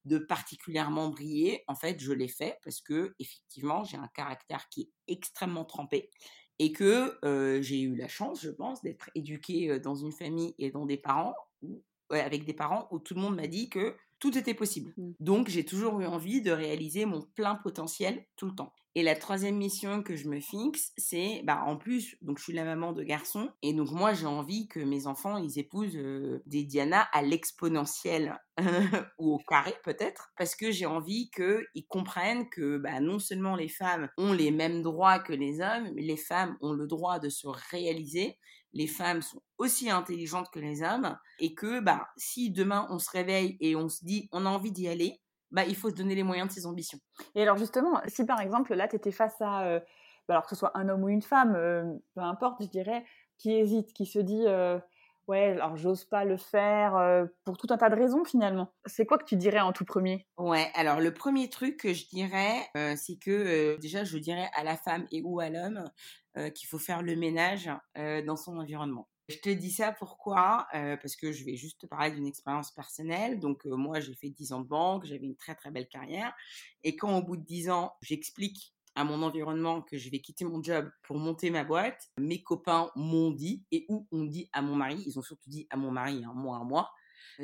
de 0.07 0.17
particulièrement 0.17 1.11
briller. 1.11 1.63
En 1.69 1.75
fait, 1.75 2.01
je 2.01 2.15
l'ai 2.15 2.27
fait 2.27 2.59
parce 2.65 2.81
que, 2.81 3.15
effectivement, 3.19 3.85
j'ai 3.85 3.99
un 3.99 4.09
caractère 4.15 4.71
qui 4.71 4.81
est 4.81 5.13
extrêmement 5.13 5.67
trempé 5.67 6.09
et 6.59 6.73
que 6.73 7.19
j'ai 7.61 7.83
eu 7.83 7.97
la 7.97 8.09
chance, 8.09 8.41
je 8.41 8.51
pense, 8.51 8.83
d'être 8.83 9.11
éduquée 9.15 9.79
dans 9.81 9.95
une 9.95 10.13
famille 10.13 10.55
et 10.59 10.71
dans 10.71 10.87
des 10.87 10.97
parents, 10.97 11.35
avec 12.11 12.45
des 12.45 12.55
parents 12.55 12.89
où 12.91 12.99
tout 12.99 13.15
le 13.15 13.21
monde 13.21 13.37
m'a 13.37 13.47
dit 13.47 13.69
que 13.69 13.97
tout 14.23 14.39
était 14.39 14.55
possible. 14.55 14.95
Mmh. 14.97 15.11
Donc 15.19 15.49
j'ai 15.49 15.65
toujours 15.65 16.01
eu 16.01 16.07
envie 16.07 16.43
de 16.43 16.53
réaliser 16.53 17.07
mon 17.07 17.23
plein 17.35 17.57
potentiel 17.57 18.25
tout 18.37 18.47
le 18.47 18.55
temps. 18.55 18.73
Et 18.95 19.03
la 19.03 19.17
troisième 19.17 19.57
mission 19.57 20.05
que 20.05 20.15
je 20.15 20.29
me 20.29 20.39
fixe, 20.39 20.93
c'est, 20.97 21.43
bah, 21.45 21.63
en 21.67 21.77
plus, 21.77 22.15
donc 22.23 22.39
je 22.39 22.45
suis 22.45 22.53
la 22.53 22.65
maman 22.65 22.93
de 22.93 23.03
garçons, 23.03 23.51
et 23.63 23.73
donc 23.73 23.91
moi 23.91 24.13
j'ai 24.13 24.27
envie 24.27 24.69
que 24.69 24.79
mes 24.79 25.09
enfants, 25.09 25.39
ils 25.39 25.59
épousent 25.59 25.97
euh, 25.97 26.41
des 26.47 26.63
Diana 26.63 27.09
à 27.13 27.23
l'exponentiel 27.23 28.39
ou 29.19 29.35
au 29.35 29.39
carré 29.39 29.75
peut-être, 29.83 30.31
parce 30.39 30.55
que 30.55 30.71
j'ai 30.71 30.87
envie 30.87 31.31
qu'ils 31.31 31.87
comprennent 31.89 32.49
que 32.49 32.77
bah, 32.77 33.01
non 33.01 33.19
seulement 33.19 33.57
les 33.57 33.69
femmes 33.69 34.09
ont 34.19 34.35
les 34.35 34.53
mêmes 34.53 34.83
droits 34.83 35.19
que 35.19 35.33
les 35.33 35.61
hommes, 35.61 35.91
mais 35.97 36.03
les 36.03 36.17
femmes 36.17 36.57
ont 36.61 36.75
le 36.75 36.87
droit 36.87 37.19
de 37.19 37.29
se 37.29 37.49
réaliser, 37.71 38.39
les 38.73 38.87
femmes 38.87 39.23
sont 39.23 39.41
aussi 39.59 39.91
intelligentes 39.91 40.51
que 40.51 40.59
les 40.59 40.83
hommes 40.83 41.17
et 41.39 41.55
que 41.55 41.81
bah, 41.81 42.09
si 42.17 42.51
demain 42.51 42.87
on 42.91 42.99
se 42.99 43.11
réveille 43.11 43.57
et 43.61 43.77
on 43.77 43.89
se 43.89 44.05
dit 44.05 44.29
on 44.33 44.47
a 44.47 44.49
envie 44.49 44.73
d'y 44.73 44.89
aller, 44.89 45.21
bah, 45.51 45.65
il 45.65 45.77
faut 45.77 45.91
se 45.91 45.95
donner 45.95 46.15
les 46.15 46.23
moyens 46.23 46.49
de 46.49 46.53
ses 46.53 46.67
ambitions. 46.67 46.99
Et 47.35 47.43
alors 47.43 47.59
justement, 47.59 48.01
si 48.07 48.25
par 48.25 48.41
exemple 48.41 48.75
là 48.75 48.89
tu 48.89 48.97
étais 48.97 49.13
face 49.13 49.41
à, 49.41 49.65
euh, 49.65 49.81
bah, 50.29 50.35
alors 50.35 50.45
que 50.45 50.51
ce 50.51 50.57
soit 50.57 50.77
un 50.77 50.89
homme 50.89 51.05
ou 51.05 51.09
une 51.09 51.23
femme, 51.23 51.55
euh, 51.55 51.85
peu 52.15 52.23
importe, 52.23 52.63
je 52.63 52.69
dirais, 52.69 53.05
qui 53.39 53.53
hésite, 53.53 53.93
qui 53.93 54.07
se 54.07 54.19
dit 54.19 54.45
euh, 54.47 54.79
ouais, 55.29 55.53
alors 55.53 55.77
j'ose 55.77 56.05
pas 56.05 56.25
le 56.25 56.37
faire 56.37 57.27
pour 57.45 57.57
tout 57.57 57.67
un 57.71 57.77
tas 57.77 57.91
de 57.91 57.97
raisons 57.97 58.25
finalement. 58.25 58.73
C'est 58.87 59.07
quoi 59.07 59.19
que 59.19 59.25
tu 59.25 59.37
dirais 59.37 59.61
en 59.61 59.73
tout 59.73 59.85
premier? 59.85 60.27
Ouais, 60.37 60.71
alors 60.75 61.01
le 61.01 61.15
premier 61.15 61.49
truc 61.49 61.77
que 61.79 61.93
je 61.93 62.07
dirais, 62.09 62.69
c'est 62.97 63.19
que 63.19 63.79
déjà 63.81 64.05
je 64.05 64.19
dirais 64.19 64.49
à 64.55 64.65
la 64.65 64.77
femme 64.77 65.07
et 65.11 65.23
ou 65.23 65.41
à 65.41 65.49
l'homme 65.49 65.85
qu'il 66.55 66.69
faut 66.69 66.79
faire 66.79 67.03
le 67.03 67.17
ménage 67.17 67.71
dans 67.97 68.37
son 68.37 68.59
environnement. 68.59 69.09
Je 69.29 69.37
te 69.39 69.49
dis 69.49 69.71
ça 69.71 69.93
pourquoi? 69.93 70.67
Parce 70.73 71.17
que 71.17 71.33
je 71.33 71.45
vais 71.45 71.57
juste 71.57 71.81
te 71.81 71.87
parler 71.87 72.11
d'une 72.11 72.27
expérience 72.27 72.73
personnelle. 72.73 73.39
Donc 73.39 73.65
moi 73.65 74.01
j'ai 74.01 74.15
fait 74.15 74.31
10 74.31 74.53
ans 74.53 74.61
de 74.61 74.67
banque, 74.67 75.05
j'avais 75.05 75.25
une 75.25 75.37
très 75.37 75.55
très 75.55 75.71
belle 75.71 75.89
carrière. 75.89 76.35
Et 76.83 76.97
quand 76.97 77.17
au 77.17 77.23
bout 77.23 77.37
de 77.37 77.45
10 77.45 77.71
ans, 77.71 77.95
j'explique 78.03 78.75
à 78.95 79.05
mon 79.05 79.23
environnement 79.23 79.83
que 79.83 79.99
je 79.99 80.11
vais 80.11 80.21
quitter 80.21 80.45
mon 80.45 80.63
job 80.63 80.91
pour 81.03 81.19
monter 81.19 81.51
ma 81.51 81.65
boîte, 81.65 82.11
mes 82.19 82.43
copains 82.43 82.91
m'ont 82.97 83.31
dit, 83.31 83.65
et 83.73 83.87
où 83.89 84.07
on 84.13 84.25
dit 84.25 84.49
à 84.53 84.63
mon 84.63 84.77
mari, 84.77 85.03
ils 85.07 85.19
ont 85.19 85.23
surtout 85.23 85.49
dit 85.49 85.67
à 85.71 85.77
mon 85.77 85.91
mari, 85.91 86.25
un 86.25 86.35
mois 86.35 86.59
à 86.59 86.65
moi, 86.65 86.91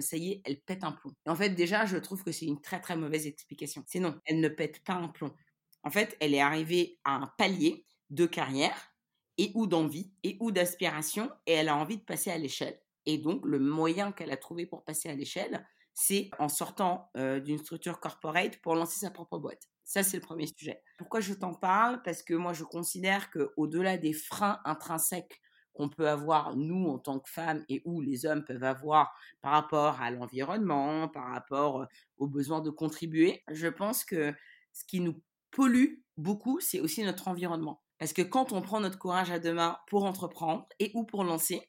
ça 0.00 0.16
y 0.16 0.32
est, 0.32 0.42
elle 0.44 0.60
pète 0.60 0.84
un 0.84 0.92
plomb. 0.92 1.12
en 1.26 1.36
fait, 1.36 1.50
déjà, 1.50 1.86
je 1.86 1.96
trouve 1.96 2.22
que 2.24 2.32
c'est 2.32 2.46
une 2.46 2.60
très 2.60 2.80
très 2.80 2.96
mauvaise 2.96 3.26
explication. 3.26 3.84
C'est 3.86 4.00
non, 4.00 4.20
elle 4.26 4.40
ne 4.40 4.48
pète 4.48 4.82
pas 4.84 4.94
un 4.94 5.08
plomb. 5.08 5.34
En 5.82 5.90
fait, 5.90 6.16
elle 6.20 6.34
est 6.34 6.40
arrivée 6.40 6.98
à 7.04 7.14
un 7.16 7.26
palier 7.38 7.86
de 8.10 8.26
carrière 8.26 8.92
et 9.38 9.52
ou 9.54 9.66
d'envie 9.66 10.12
et 10.24 10.36
ou 10.40 10.50
d'aspiration 10.52 11.30
et 11.46 11.52
elle 11.52 11.68
a 11.68 11.76
envie 11.76 11.98
de 11.98 12.02
passer 12.04 12.30
à 12.30 12.38
l'échelle. 12.38 12.80
Et 13.06 13.18
donc, 13.18 13.44
le 13.44 13.58
moyen 13.58 14.12
qu'elle 14.12 14.30
a 14.32 14.36
trouvé 14.36 14.66
pour 14.66 14.84
passer 14.84 15.08
à 15.08 15.14
l'échelle, 15.14 15.66
c'est 16.00 16.30
en 16.38 16.48
sortant 16.48 17.10
d'une 17.16 17.58
structure 17.58 17.98
corporate 17.98 18.58
pour 18.62 18.76
lancer 18.76 19.00
sa 19.00 19.10
propre 19.10 19.38
boîte. 19.38 19.68
Ça, 19.84 20.04
c'est 20.04 20.18
le 20.18 20.22
premier 20.22 20.46
sujet. 20.46 20.80
Pourquoi 20.96 21.18
je 21.18 21.34
t'en 21.34 21.54
parle? 21.54 22.02
Parce 22.02 22.22
que 22.22 22.34
moi, 22.34 22.52
je 22.52 22.62
considère 22.62 23.30
qu'au-delà 23.30 23.98
des 23.98 24.12
freins 24.12 24.60
intrinsèques 24.64 25.40
qu'on 25.72 25.88
peut 25.88 26.08
avoir, 26.08 26.56
nous, 26.56 26.86
en 26.86 26.98
tant 26.98 27.18
que 27.18 27.28
femmes, 27.28 27.64
et 27.68 27.82
où 27.84 28.00
les 28.00 28.26
hommes 28.26 28.44
peuvent 28.44 28.62
avoir 28.62 29.12
par 29.40 29.52
rapport 29.52 30.00
à 30.00 30.12
l'environnement, 30.12 31.08
par 31.08 31.30
rapport 31.30 31.86
aux 32.16 32.28
besoins 32.28 32.60
de 32.60 32.70
contribuer, 32.70 33.42
je 33.50 33.66
pense 33.66 34.04
que 34.04 34.32
ce 34.72 34.84
qui 34.84 35.00
nous 35.00 35.20
pollue 35.50 36.02
beaucoup, 36.16 36.60
c'est 36.60 36.80
aussi 36.80 37.02
notre 37.02 37.26
environnement. 37.26 37.82
Parce 37.98 38.12
que 38.12 38.22
quand 38.22 38.52
on 38.52 38.62
prend 38.62 38.78
notre 38.78 38.98
courage 38.98 39.32
à 39.32 39.40
deux 39.40 39.54
mains 39.54 39.78
pour 39.88 40.04
entreprendre 40.04 40.66
et 40.78 40.92
ou 40.94 41.04
pour 41.04 41.24
lancer, 41.24 41.62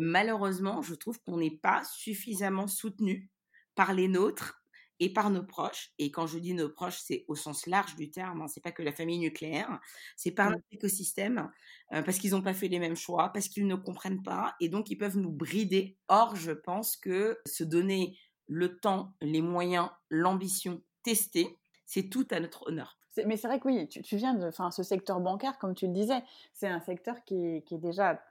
malheureusement, 0.00 0.82
je 0.82 0.94
trouve 0.94 1.18
qu'on 1.22 1.38
n'est 1.38 1.56
pas 1.56 1.82
suffisamment 1.84 2.66
soutenu 2.66 3.30
par 3.74 3.94
les 3.94 4.08
nôtres 4.08 4.62
et 5.00 5.12
par 5.12 5.30
nos 5.30 5.42
proches. 5.42 5.92
Et 5.98 6.10
quand 6.10 6.26
je 6.26 6.38
dis 6.38 6.52
nos 6.52 6.68
proches, 6.68 6.98
c'est 6.98 7.24
au 7.26 7.34
sens 7.34 7.66
large 7.66 7.96
du 7.96 8.10
terme. 8.10 8.42
Hein, 8.42 8.48
c'est 8.48 8.62
pas 8.62 8.72
que 8.72 8.82
la 8.82 8.92
famille 8.92 9.18
nucléaire. 9.18 9.80
C'est 10.16 10.30
par 10.30 10.48
mmh. 10.48 10.52
notre 10.52 10.66
écosystème, 10.72 11.50
parce 11.90 12.18
qu'ils 12.18 12.32
n'ont 12.32 12.42
pas 12.42 12.54
fait 12.54 12.68
les 12.68 12.78
mêmes 12.78 12.96
choix, 12.96 13.30
parce 13.32 13.48
qu'ils 13.48 13.66
ne 13.66 13.76
comprennent 13.76 14.22
pas, 14.22 14.54
et 14.60 14.68
donc 14.68 14.90
ils 14.90 14.96
peuvent 14.96 15.16
nous 15.16 15.32
brider. 15.32 15.96
Or, 16.08 16.36
je 16.36 16.52
pense 16.52 16.96
que 16.96 17.38
se 17.46 17.64
donner 17.64 18.18
le 18.46 18.78
temps, 18.78 19.14
les 19.22 19.40
moyens, 19.40 19.88
l'ambition, 20.10 20.82
tester, 21.02 21.58
c'est 21.86 22.10
tout 22.10 22.26
à 22.30 22.40
notre 22.40 22.66
honneur. 22.66 22.98
Mais 23.26 23.36
c'est 23.36 23.48
vrai 23.48 23.58
que 23.58 23.66
oui, 23.66 23.88
tu, 23.88 24.16
viens 24.16 24.34
de, 24.34 24.46
enfin, 24.46 24.70
ce 24.70 24.82
secteur 24.82 25.20
bancaire, 25.20 25.58
comme 25.58 25.74
tu 25.74 25.86
le 25.86 25.92
disais, 25.92 26.22
c'est 26.52 26.68
un 26.68 26.80
secteur 26.80 27.16
qui 27.24 27.34
est, 27.34 27.74
déjà 27.74 28.22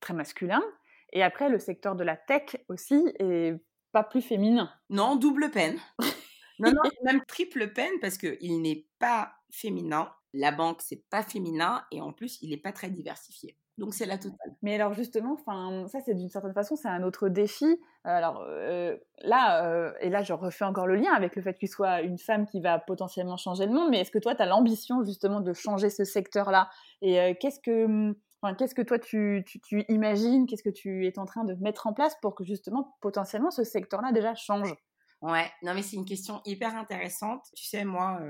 très 0.00 0.14
masculin. 0.14 0.62
Et 1.12 1.22
après, 1.22 1.48
le 1.48 1.58
secteur 1.58 1.96
de 1.96 2.04
la 2.04 2.16
tech 2.16 2.56
aussi 2.68 3.02
est 3.18 3.54
pas 3.92 4.04
plus 4.04 4.22
féminin. 4.22 4.70
Non, 4.90 5.16
double 5.16 5.50
peine. 5.50 5.78
non, 6.58 6.72
non, 6.72 6.82
même 7.04 7.22
triple 7.26 7.72
peine 7.72 7.92
parce 8.00 8.18
qu'il 8.18 8.62
n'est 8.62 8.86
pas 8.98 9.32
féminin. 9.50 10.12
La 10.34 10.52
banque, 10.52 10.82
c'est 10.82 11.08
pas 11.08 11.22
féminin 11.22 11.84
et 11.90 12.00
en 12.00 12.12
plus, 12.12 12.38
il 12.42 12.50
n'est 12.50 12.58
pas 12.58 12.72
très 12.72 12.90
diversifié. 12.90 13.56
Donc 13.78 13.94
c'est 13.94 14.06
la 14.06 14.18
totale. 14.18 14.56
Mais 14.62 14.74
alors 14.74 14.92
justement, 14.92 15.34
enfin 15.34 15.86
ça 15.86 16.00
c'est 16.04 16.14
d'une 16.14 16.28
certaine 16.28 16.52
façon 16.52 16.74
c'est 16.74 16.88
un 16.88 17.04
autre 17.04 17.28
défi. 17.28 17.80
Alors 18.02 18.44
euh, 18.44 18.96
là 19.22 19.64
euh, 19.66 19.92
et 20.00 20.10
là 20.10 20.22
je 20.22 20.32
refais 20.32 20.64
encore 20.64 20.88
le 20.88 20.96
lien 20.96 21.12
avec 21.12 21.36
le 21.36 21.42
fait 21.42 21.56
qu'il 21.56 21.68
soit 21.68 22.00
une 22.02 22.18
femme 22.18 22.46
qui 22.46 22.60
va 22.60 22.80
potentiellement 22.80 23.36
changer 23.36 23.66
le 23.66 23.72
monde. 23.72 23.88
Mais 23.90 24.00
est-ce 24.00 24.10
que 24.10 24.18
toi 24.18 24.34
tu 24.34 24.42
as 24.42 24.46
l'ambition 24.46 25.04
justement 25.04 25.40
de 25.40 25.52
changer 25.52 25.90
ce 25.90 26.02
secteur-là? 26.04 26.68
Et 27.02 27.20
euh, 27.20 27.34
qu'est-ce 27.38 27.60
que 27.60 28.16
Enfin, 28.40 28.54
qu'est-ce 28.54 28.74
que 28.74 28.82
toi 28.82 28.98
tu, 28.98 29.44
tu, 29.46 29.60
tu 29.60 29.84
imagines 29.88 30.46
Qu'est-ce 30.46 30.62
que 30.62 30.70
tu 30.70 31.06
es 31.06 31.18
en 31.18 31.24
train 31.24 31.44
de 31.44 31.54
mettre 31.54 31.86
en 31.86 31.92
place 31.92 32.14
pour 32.22 32.34
que 32.34 32.44
justement 32.44 32.96
potentiellement 33.00 33.50
ce 33.50 33.64
secteur-là 33.64 34.12
déjà 34.12 34.34
change? 34.34 34.74
Ouais, 35.20 35.50
non 35.62 35.74
mais 35.74 35.82
c'est 35.82 35.96
une 35.96 36.04
question 36.04 36.40
hyper 36.44 36.76
intéressante. 36.76 37.46
Tu 37.56 37.64
sais, 37.64 37.84
moi, 37.84 38.20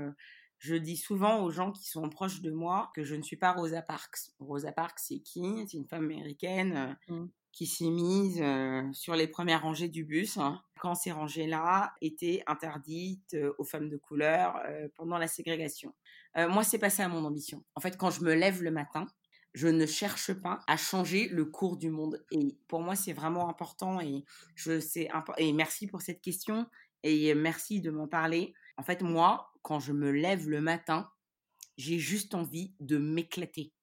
je 0.59 0.75
dis 0.75 0.97
souvent 0.97 1.41
aux 1.41 1.49
gens 1.49 1.71
qui 1.71 1.87
sont 1.87 2.09
proches 2.09 2.41
de 2.41 2.51
moi 2.51 2.91
que 2.93 3.03
je 3.03 3.15
ne 3.15 3.21
suis 3.21 3.37
pas 3.37 3.53
Rosa 3.53 3.81
Parks. 3.81 4.31
Rosa 4.39 4.73
Parks, 4.73 4.99
c'est 4.99 5.19
qui? 5.19 5.65
C'est 5.67 5.77
une 5.77 5.87
femme 5.87 6.03
américaine 6.03 6.97
euh, 7.09 7.13
mmh. 7.13 7.29
qui 7.53 7.65
s'est 7.65 7.89
mise 7.89 8.41
euh, 8.41 8.83
sur 8.91 9.15
les 9.15 9.27
premières 9.27 9.61
rangées 9.61 9.87
du 9.87 10.03
bus 10.03 10.37
hein, 10.37 10.61
quand 10.81 10.95
ces 10.95 11.13
rangées-là 11.13 11.93
étaient 12.01 12.43
interdites 12.45 13.33
euh, 13.35 13.53
aux 13.57 13.63
femmes 13.63 13.87
de 13.87 13.95
couleur 13.95 14.61
pendant 14.95 15.17
la 15.17 15.27
ségrégation. 15.27 15.93
moi, 16.35 16.63
c'est 16.63 16.77
pas 16.77 16.89
ça 16.89 17.07
mon 17.07 17.23
ambition. 17.23 17.63
En 17.75 17.79
fait, 17.79 17.97
quand 17.97 18.09
je 18.09 18.21
me 18.21 18.33
lève 18.33 18.61
le 18.61 18.71
matin, 18.71 19.07
je 19.53 19.67
ne 19.67 19.85
cherche 19.85 20.33
pas 20.33 20.59
à 20.67 20.77
changer 20.77 21.27
le 21.29 21.45
cours 21.45 21.77
du 21.77 21.89
monde. 21.89 22.23
Et 22.31 22.57
pour 22.67 22.81
moi, 22.81 22.95
c'est 22.95 23.13
vraiment 23.13 23.49
important. 23.49 23.99
Et 24.01 24.25
je 24.55 24.79
et 25.37 25.53
merci 25.53 25.87
pour 25.87 26.01
cette 26.01 26.21
question. 26.21 26.67
Et 27.03 27.33
merci 27.33 27.81
de 27.81 27.91
m'en 27.91 28.07
parler. 28.07 28.53
En 28.77 28.83
fait, 28.83 29.01
moi, 29.01 29.51
quand 29.61 29.79
je 29.79 29.93
me 29.93 30.11
lève 30.11 30.49
le 30.49 30.61
matin, 30.61 31.09
j'ai 31.77 31.99
juste 31.99 32.35
envie 32.35 32.75
de 32.79 32.97
m'éclater. 32.97 33.73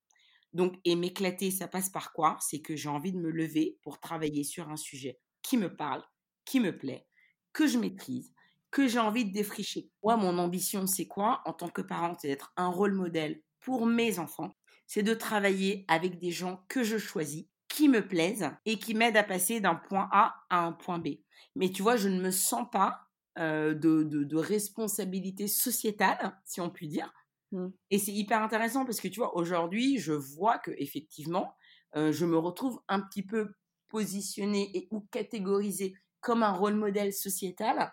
Donc, 0.53 0.77
et 0.85 0.97
m'éclater, 0.97 1.51
ça 1.51 1.69
passe 1.69 1.91
par 1.91 2.13
quoi? 2.13 2.39
C'est 2.41 2.61
que 2.63 2.77
j'ai 2.77 2.89
envie 2.89 3.13
de 3.13 3.19
me 3.19 3.31
lever 3.31 3.79
pour 3.83 4.01
travailler 4.01 4.45
sur 4.45 4.71
un 4.71 4.77
sujet 4.77 5.21
qui 5.43 5.59
me 5.59 5.75
parle, 5.77 6.05
qui 6.45 6.61
me 6.61 6.77
plaît, 6.77 7.07
que 7.53 7.67
je 7.67 7.79
maîtrise, 7.79 8.33
que 8.71 8.89
j'ai 8.89 8.99
envie 8.99 9.25
de 9.27 9.33
défricher. 9.33 9.91
Moi, 10.03 10.17
mon 10.17 10.39
ambition, 10.39 10.87
c'est 10.87 11.07
quoi? 11.07 11.43
En 11.45 11.53
tant 11.53 11.69
que 11.69 11.83
parent 11.83 12.17
C'est 12.19 12.29
d'être 12.29 12.53
un 12.57 12.69
rôle 12.69 12.95
modèle 12.95 13.43
pour 13.61 13.87
mes 13.87 14.19
enfants. 14.19 14.56
C'est 14.87 15.02
de 15.02 15.14
travailler 15.14 15.85
avec 15.88 16.19
des 16.19 16.31
gens 16.31 16.64
que 16.69 16.85
je 16.85 16.99
choisis, 16.99 17.47
qui 17.69 17.88
me 17.88 18.07
plaisent 18.07 18.50
et 18.64 18.78
qui 18.78 18.95
m'aident 18.95 19.16
à 19.16 19.25
passer 19.25 19.61
d'un 19.61 19.75
point 19.75 20.09
A 20.12 20.35
à 20.50 20.61
un 20.64 20.73
point 20.73 20.99
B. 20.99 21.19
Mais 21.55 21.71
tu 21.71 21.83
vois, 21.83 21.97
je 21.97 22.09
ne 22.09 22.21
me 22.21 22.31
sens 22.31 22.66
pas 22.71 23.00
euh, 23.38 23.75
de, 23.75 24.02
de, 24.02 24.37
responsabilité 24.37 25.47
sociétale, 25.47 26.38
si 26.45 26.61
on 26.61 26.71
peut 26.71 26.87
dire. 26.87 27.12
Mmh. 27.52 27.69
Et 27.90 27.99
c'est 27.99 28.12
hyper 28.12 28.43
intéressant 28.43 28.85
parce 28.85 29.00
que 29.00 29.09
tu 29.09 29.21
vois, 29.21 29.37
aujourd'hui, 29.37 29.99
je 29.99 30.12
vois 30.12 30.59
que 30.59 30.71
effectivement, 30.78 31.55
euh, 31.97 32.12
je 32.12 32.25
me 32.25 32.38
retrouve 32.38 32.81
un 32.88 33.00
petit 33.00 33.23
peu 33.23 33.52
positionnée 33.88 34.71
et 34.75 34.88
ou 34.90 35.00
catégorisée 35.11 35.95
comme 36.21 36.43
un 36.43 36.52
rôle 36.52 36.75
modèle 36.75 37.12
sociétal. 37.12 37.93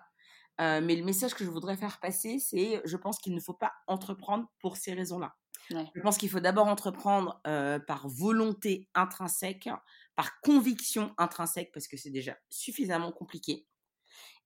Euh, 0.62 0.81
mais 0.81 0.95
le 0.95 1.03
message 1.03 1.33
que 1.33 1.43
je 1.43 1.50
voudrais 1.50 1.77
faire 1.77 2.00
passer, 2.00 2.39
c'est 2.39 2.81
je 2.85 2.97
pense 2.97 3.17
qu'il 3.17 3.33
ne 3.33 3.39
faut 3.41 3.53
pas 3.53 3.73
entreprendre 3.88 4.47
pour 4.59 4.77
ces 4.77 4.93
raisons-là. 4.93 5.35
Je 5.70 6.01
pense 6.01 6.17
qu'il 6.17 6.29
faut 6.29 6.39
d'abord 6.39 6.67
entreprendre 6.67 7.41
par 7.88 8.08
volonté 8.08 8.88
intrinsèque, 8.93 9.70
par 10.15 10.39
conviction 10.41 11.13
intrinsèque, 11.17 11.72
parce 11.74 11.88
que 11.88 11.98
c'est 11.98 12.12
déjà 12.12 12.38
suffisamment 12.50 13.12
compliqué. 13.12 13.67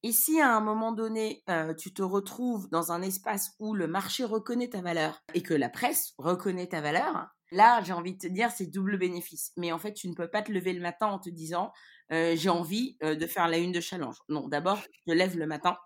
Et 0.03 0.11
si 0.11 0.39
à 0.39 0.55
un 0.55 0.61
moment 0.61 0.91
donné, 0.91 1.43
tu 1.77 1.93
te 1.93 2.03
retrouves 2.03 2.69
dans 2.69 2.91
un 2.91 3.01
espace 3.01 3.55
où 3.59 3.73
le 3.73 3.87
marché 3.87 4.23
reconnaît 4.23 4.69
ta 4.69 4.81
valeur 4.81 5.23
et 5.33 5.41
que 5.41 5.53
la 5.53 5.69
presse 5.69 6.13
reconnaît 6.17 6.67
ta 6.67 6.81
valeur, 6.81 7.27
là, 7.51 7.81
j'ai 7.81 7.93
envie 7.93 8.13
de 8.13 8.19
te 8.19 8.27
dire, 8.27 8.51
c'est 8.51 8.67
double 8.67 8.97
bénéfice. 8.97 9.53
Mais 9.57 9.71
en 9.71 9.79
fait, 9.79 9.93
tu 9.93 10.07
ne 10.07 10.13
peux 10.13 10.29
pas 10.29 10.43
te 10.43 10.51
lever 10.51 10.73
le 10.73 10.81
matin 10.81 11.07
en 11.07 11.17
te 11.17 11.29
disant, 11.29 11.71
j'ai 12.11 12.49
envie 12.49 12.97
de 13.01 13.25
faire 13.25 13.47
la 13.47 13.57
une 13.57 13.71
de 13.71 13.81
challenge. 13.81 14.17
Non, 14.29 14.47
d'abord, 14.47 14.81
tu 14.83 15.01
te 15.07 15.11
lèves 15.11 15.37
le 15.37 15.47
matin 15.47 15.77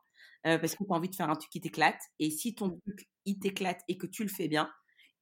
parce 0.44 0.76
que 0.76 0.84
tu 0.84 0.92
as 0.92 0.96
envie 0.96 1.10
de 1.10 1.16
faire 1.16 1.30
un 1.30 1.36
truc 1.36 1.50
qui 1.50 1.62
t'éclate. 1.62 2.02
Et 2.20 2.32
si 2.32 2.54
ton 2.54 2.70
truc, 2.86 3.08
il 3.26 3.40
t'éclate 3.40 3.82
et 3.88 3.98
que 3.98 4.08
tu 4.08 4.24
le 4.24 4.30
fais 4.30 4.50
bien, 4.50 4.70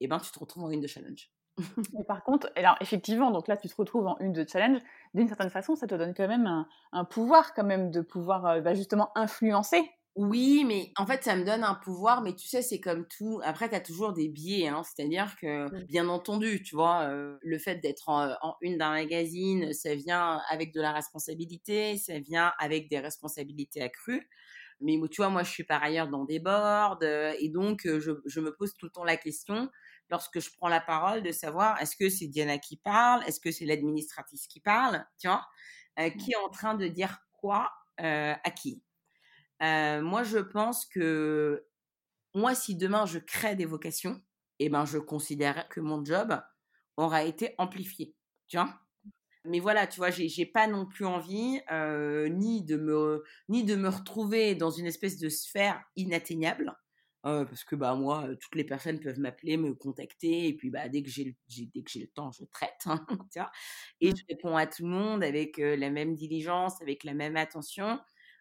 eh 0.02 0.08
ben, 0.08 0.20
tu 0.20 0.32
te 0.32 0.40
retrouves 0.40 0.64
en 0.64 0.70
une 0.72 0.82
de 0.82 0.88
challenge. 0.88 1.32
Mais 1.94 2.04
par 2.04 2.24
contre, 2.24 2.52
alors 2.56 2.76
effectivement, 2.82 3.32
donc 3.32 3.48
là 3.48 3.58
tu 3.58 3.68
te 3.68 3.76
retrouves 3.76 4.08
en 4.08 4.18
une 4.20 4.34
de 4.34 4.46
challenge. 4.48 4.80
D'une 5.14 5.28
certaine 5.28 5.50
façon, 5.50 5.76
ça 5.76 5.88
te 5.88 5.96
donne 5.96 6.14
quand 6.14 6.28
même 6.28 6.66
un, 6.92 7.06
pouvoir, 7.06 7.54
quand 7.54 7.64
même, 7.64 7.92
de 7.92 8.02
pouvoir 8.02 8.46
euh, 8.46 8.62
bah, 8.62 8.74
justement 8.74 9.12
influencer. 9.16 9.82
Oui, 10.16 10.66
mais 10.68 10.92
en 10.98 11.06
fait, 11.06 11.24
ça 11.24 11.36
me 11.36 11.46
donne 11.46 11.64
un 11.64 11.76
pouvoir, 11.76 12.22
mais 12.22 12.36
tu 12.36 12.48
sais, 12.48 12.62
c'est 12.62 12.82
comme 12.82 13.08
tout. 13.08 13.40
Après, 13.44 13.70
tu 13.70 13.76
as 13.76 13.80
toujours 13.80 14.12
des 14.12 14.28
biais, 14.28 14.68
hein. 14.68 14.82
c'est-à-dire 14.84 15.36
que, 15.40 15.70
bien 15.86 16.10
entendu, 16.10 16.62
tu 16.62 16.76
vois, 16.76 17.04
euh, 17.04 17.38
le 17.42 17.58
fait 17.58 17.76
d'être 17.76 18.10
en, 18.10 18.56
une 18.62 18.78
d'un 18.78 18.90
magazine, 18.90 19.72
ça 19.72 19.96
vient 19.96 20.42
avec 20.50 20.74
de 20.74 20.82
la 20.82 20.92
responsabilité, 20.92 21.96
ça 21.98 22.20
vient 22.20 22.52
avec 22.60 22.90
des 22.90 23.00
responsabilités 23.00 23.82
accrues. 23.82 24.28
Mais 24.82 25.00
tu 25.10 25.18
vois, 25.18 25.30
moi, 25.30 25.44
je 25.44 25.52
suis 25.52 25.64
par 25.64 25.84
ailleurs 25.84 26.10
dans 26.10 26.26
des 26.26 26.40
boards, 26.40 27.00
euh, 27.04 27.34
et 27.40 27.48
donc, 27.50 27.82
je, 27.86 28.12
je 28.26 28.40
me 28.42 28.54
pose 28.54 28.74
tout 28.76 28.88
le 28.88 28.92
temps 28.92 29.06
la 29.06 29.16
question 29.16 29.70
lorsque 30.10 30.40
je 30.40 30.50
prends 30.58 30.68
la 30.68 30.82
parole 30.82 31.22
de 31.22 31.32
savoir 31.32 31.82
est-ce 31.82 31.96
que 31.96 32.10
c'est 32.10 32.28
Diana 32.28 32.58
qui 32.58 32.78
parle, 32.78 33.24
est-ce 33.28 33.40
que 33.40 33.52
c'est 33.52 33.66
l'administratrice 33.66 34.48
qui 34.48 34.60
parle, 34.60 35.06
tu 35.20 35.28
vois, 35.28 35.48
euh, 36.00 36.08
mmh. 36.08 36.18
qui 36.18 36.32
est 36.32 36.38
en 36.38 36.50
train 36.50 36.76
de 36.76 36.88
dire 36.88 37.20
quoi 37.34 37.72
euh, 38.02 38.34
à 38.44 38.52
qui. 38.52 38.84
Euh, 39.62 40.02
moi, 40.02 40.24
je 40.24 40.40
pense 40.40 40.86
que 40.86 41.66
moi, 42.34 42.56
si 42.56 42.76
demain 42.76 43.06
je 43.06 43.20
crée 43.20 43.56
des 43.56 43.66
vocations, 43.66 44.22
eh 44.60 44.70
ben, 44.70 44.86
je 44.86 44.98
considère 44.98 45.68
que 45.70 45.80
mon 45.80 46.04
job 46.04 46.42
aura 46.98 47.24
été 47.24 47.56
amplifié, 47.58 48.16
tu 48.48 48.58
vois. 48.58 48.74
Mais 49.46 49.60
voilà, 49.60 49.88
tu 49.88 49.98
vois, 49.98 50.10
j'ai 50.12 50.46
pas 50.46 50.68
non 50.68 50.86
plus 50.86 51.06
envie 51.06 51.62
ni 52.30 52.62
de 52.64 52.76
me 52.76 53.24
ni 53.48 53.64
de 53.64 53.76
me 53.76 53.88
retrouver 53.88 54.54
dans 54.54 54.70
une 54.70 54.86
espèce 54.86 55.18
de 55.18 55.30
sphère 55.30 55.82
inatteignable 55.96 56.76
parce 57.22 57.64
que 57.64 57.76
bah 57.76 57.96
moi, 57.96 58.28
toutes 58.40 58.56
les 58.56 58.64
personnes 58.64 59.00
peuvent 59.00 59.20
m'appeler, 59.20 59.58
me 59.58 59.74
contacter, 59.74 60.48
et 60.48 60.54
puis 60.54 60.70
bah 60.70 60.90
dès 60.90 61.04
que 61.04 61.10
j'ai 61.10 61.24
le, 61.26 61.34
dès 61.74 61.82
que 61.82 61.92
j'ai 61.92 62.02
le 62.02 62.08
temps, 62.08 62.32
je 62.32 62.44
traite, 62.46 62.82
hein, 62.86 63.06
tu 63.32 63.40
vois, 63.40 63.52
et 64.02 64.12
mmh. 64.12 64.16
je 64.16 64.24
réponds 64.30 64.56
à 64.56 64.68
tout 64.68 64.84
le 64.84 64.90
monde 64.90 65.24
avec 65.24 65.58
la 65.58 65.90
même 65.90 66.16
diligence, 66.16 66.82
avec 66.82 67.04
la 67.04 67.14
même 67.14 67.36
attention. 67.38 68.00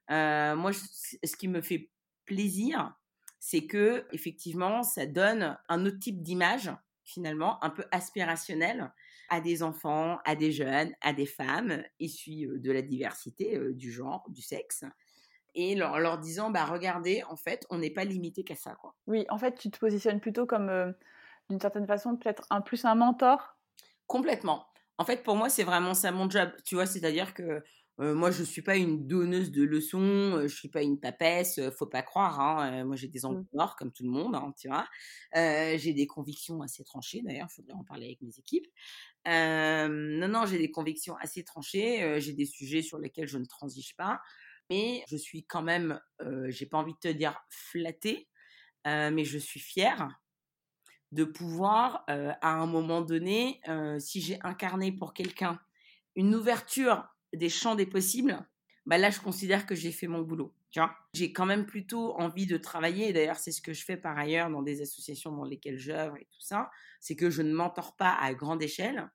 moi, 0.09 0.73
ce 0.73 1.37
qui 1.37 1.49
me 1.49 1.61
fait 1.61 1.91
plaisir, 2.25 2.95
c'est 3.41 3.67
que 3.67 4.07
effectivement, 4.13 4.83
ça 4.83 5.07
donne 5.07 5.59
un 5.69 5.87
autre 5.87 5.99
type 5.99 6.23
d'image 6.23 6.71
finalement, 7.09 7.63
un 7.65 7.71
peu 7.71 7.85
aspirationnel 7.91 8.93
à 9.31 9.41
des 9.41 9.63
enfants, 9.63 10.19
à 10.25 10.37
des 10.37 10.53
jeunes, 10.53 10.93
à 11.01 11.13
des 11.13 11.27
femmes 11.27 11.83
issues 11.99 12.49
de 12.59 12.71
la 12.71 12.83
diversité 12.83 13.59
du 13.73 13.91
genre, 13.91 14.25
du 14.29 14.43
sexe 14.43 14.85
et 15.55 15.75
leur, 15.75 15.99
leur, 15.99 16.19
disant 16.19 16.51
bah 16.51 16.65
regardez 16.65 17.23
en 17.25 17.37
fait 17.37 17.67
on 17.71 17.79
n'est 17.79 17.91
pas 17.91 18.05
limité 18.05 18.45
qu'à 18.45 18.57
ça 18.57 18.75
quoi. 18.75 18.95
Oui, 19.07 19.27
en 19.29 19.39
fait 19.39 19.57
tu 19.57 19.71
te 19.71 19.79
positionnes 19.79 20.21
plutôt 20.21 20.47
comme 20.47 20.95
d'une 21.49 21.61
certaine 21.61 21.87
façon 21.87 22.17
peut-être 22.17 22.47
un 22.51 22.61
plus 22.61 22.85
un 22.85 22.95
mentor? 22.95 23.57
Complètement. 24.07 24.67
En 24.99 25.05
fait 25.05 25.23
pour 25.23 25.37
moi 25.37 25.49
c'est 25.49 25.65
vraiment 25.65 25.95
ça 25.95 26.11
mon 26.13 26.29
job, 26.29 26.51
tu 26.65 26.75
vois, 26.75 26.87
c'est-à-dire 26.87 27.35
que 27.35 27.63
moi, 27.99 28.31
je 28.31 28.45
suis 28.45 28.63
pas 28.63 28.77
une 28.77 29.09
donneuse 29.09 29.51
de 29.51 29.65
leçons, 29.65 30.43
je 30.43 30.55
suis 30.55 30.69
pas 30.69 30.83
une 30.83 31.01
papesse, 31.01 31.61
faut 31.77 31.87
pas 31.87 32.03
croire. 32.03 32.39
Hein, 32.39 32.85
moi, 32.85 32.95
j'ai 32.95 33.09
des 33.09 33.25
angles 33.25 33.41
mmh. 33.41 33.57
morts 33.57 33.75
comme 33.75 33.91
tout 33.91 34.05
le 34.05 34.11
monde, 34.11 34.37
hein, 34.37 34.55
tu 34.57 34.69
vois. 34.69 34.87
j'ai 35.35 35.93
des 35.95 36.07
convictions 36.07 36.63
assez 36.63 36.85
tranchées, 36.85 37.23
d'ailleurs, 37.25 37.49
il 37.51 37.55
faudrait 37.55 37.73
en 37.75 37.83
parler 37.83 38.07
avec 38.07 38.23
mes 38.23 38.39
équipes. 38.39 38.67
non, 39.27 40.29
non, 40.29 40.47
j'ai 40.47 40.59
des 40.59 40.71
convictions 40.71 41.17
assez 41.17 41.43
tranchées, 41.43 42.21
j'ai 42.21 42.35
des 42.35 42.47
sujets 42.47 42.83
sur 42.83 42.99
lesquels 42.99 43.27
je 43.27 43.39
ne 43.39 43.47
transige 43.47 43.97
pas, 43.97 44.21
mais 44.71 45.05
je 45.09 45.17
suis 45.17 45.45
quand 45.45 45.63
même, 45.63 46.01
j'ai 46.49 46.67
pas 46.67 46.79
envie 46.79 46.95
de 46.95 46.99
te 46.99 47.09
dire 47.09 47.41
flattée, 47.51 48.29
mais 48.85 49.25
je 49.25 49.39
suis 49.39 49.61
fière 49.61 50.09
de 51.13 51.25
pouvoir, 51.25 52.05
à 52.09 52.51
un 52.51 52.67
moment 52.67 53.01
donné, 53.01 53.61
si 53.99 54.21
j'ai 54.21 54.39
incarné 54.43 54.93
pour 54.93 55.15
quelqu'un 55.15 55.61
une 56.17 56.35
ouverture 56.35 57.07
des 57.33 57.49
champs 57.49 57.75
des 57.75 57.87
possibles, 57.87 58.47
bah 58.87 58.99
là, 58.99 59.11
je 59.11 59.21
considère 59.21 59.67
que 59.67 59.75
j'ai 59.75 59.93
fait 59.93 60.07
mon 60.07 60.23
boulot. 60.23 60.55
J'ai 61.15 61.33
quand 61.33 61.47
même 61.47 61.67
plutôt 61.67 62.15
envie 62.19 62.47
de 62.47 62.57
travailler. 62.57 63.13
D'ailleurs, 63.13 63.39
c'est 63.39 63.53
ce 63.53 63.63
que 63.63 63.73
je 63.73 63.85
fais 63.85 63.97
par 63.97 64.19
ailleurs 64.19 64.51
dans 64.51 64.63
des 64.63 64.83
associations 64.83 65.33
dans 65.33 65.45
lesquelles 65.45 65.79
j'œuvre 65.79 66.17
et 66.17 66.27
tout 66.31 66.41
ça. 66.41 66.71
C'est 67.01 67.17
que 67.17 67.31
je 67.31 67.43
ne 67.43 67.53
m'entords 67.53 67.97
pas 67.97 68.13
à 68.13 68.35
grande 68.35 68.63
échelle, 68.63 69.11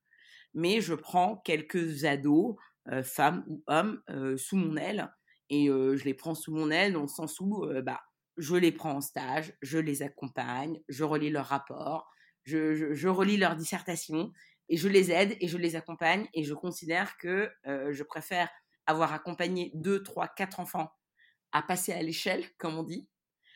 mais 0.53 0.81
je 0.81 0.93
prends 0.93 1.37
quelques 1.37 2.05
ados, 2.05 2.55
femmes 3.03 3.43
ou 3.47 3.63
hommes, 3.67 4.01
sous 4.37 4.57
mon 4.57 4.77
aile. 4.77 5.11
Et 5.49 5.67
je 5.67 6.03
les 6.03 6.13
prends 6.13 6.35
sous 6.35 6.53
mon 6.53 6.71
aile 6.71 6.93
dans 6.93 7.01
le 7.01 7.07
sens 7.07 7.39
où 7.39 7.65
bah, 7.83 8.01
je 8.37 8.55
les 8.55 8.71
prends 8.71 8.93
en 8.93 9.01
stage, 9.01 9.53
je 9.61 9.77
les 9.77 10.01
accompagne, 10.01 10.81
je 10.89 11.03
relis 11.03 11.29
leurs 11.29 11.45
rapports, 11.47 12.09
je, 12.43 12.73
je, 12.75 12.93
je 12.93 13.07
relis 13.07 13.37
leurs 13.37 13.55
dissertations 13.55 14.31
et 14.69 14.77
je 14.77 14.87
les 14.87 15.11
aide 15.11 15.35
et 15.39 15.47
je 15.47 15.57
les 15.57 15.75
accompagne 15.75 16.27
et 16.33 16.43
je 16.43 16.53
considère 16.53 17.17
que 17.17 17.51
je 17.65 18.03
préfère 18.03 18.49
avoir 18.85 19.13
accompagné 19.13 19.71
deux, 19.75 20.03
trois, 20.03 20.27
quatre 20.27 20.59
enfants 20.59 20.91
à 21.51 21.61
passer 21.61 21.93
à 21.93 22.01
l'échelle, 22.01 22.43
comme 22.57 22.77
on 22.77 22.83
dit, 22.83 23.07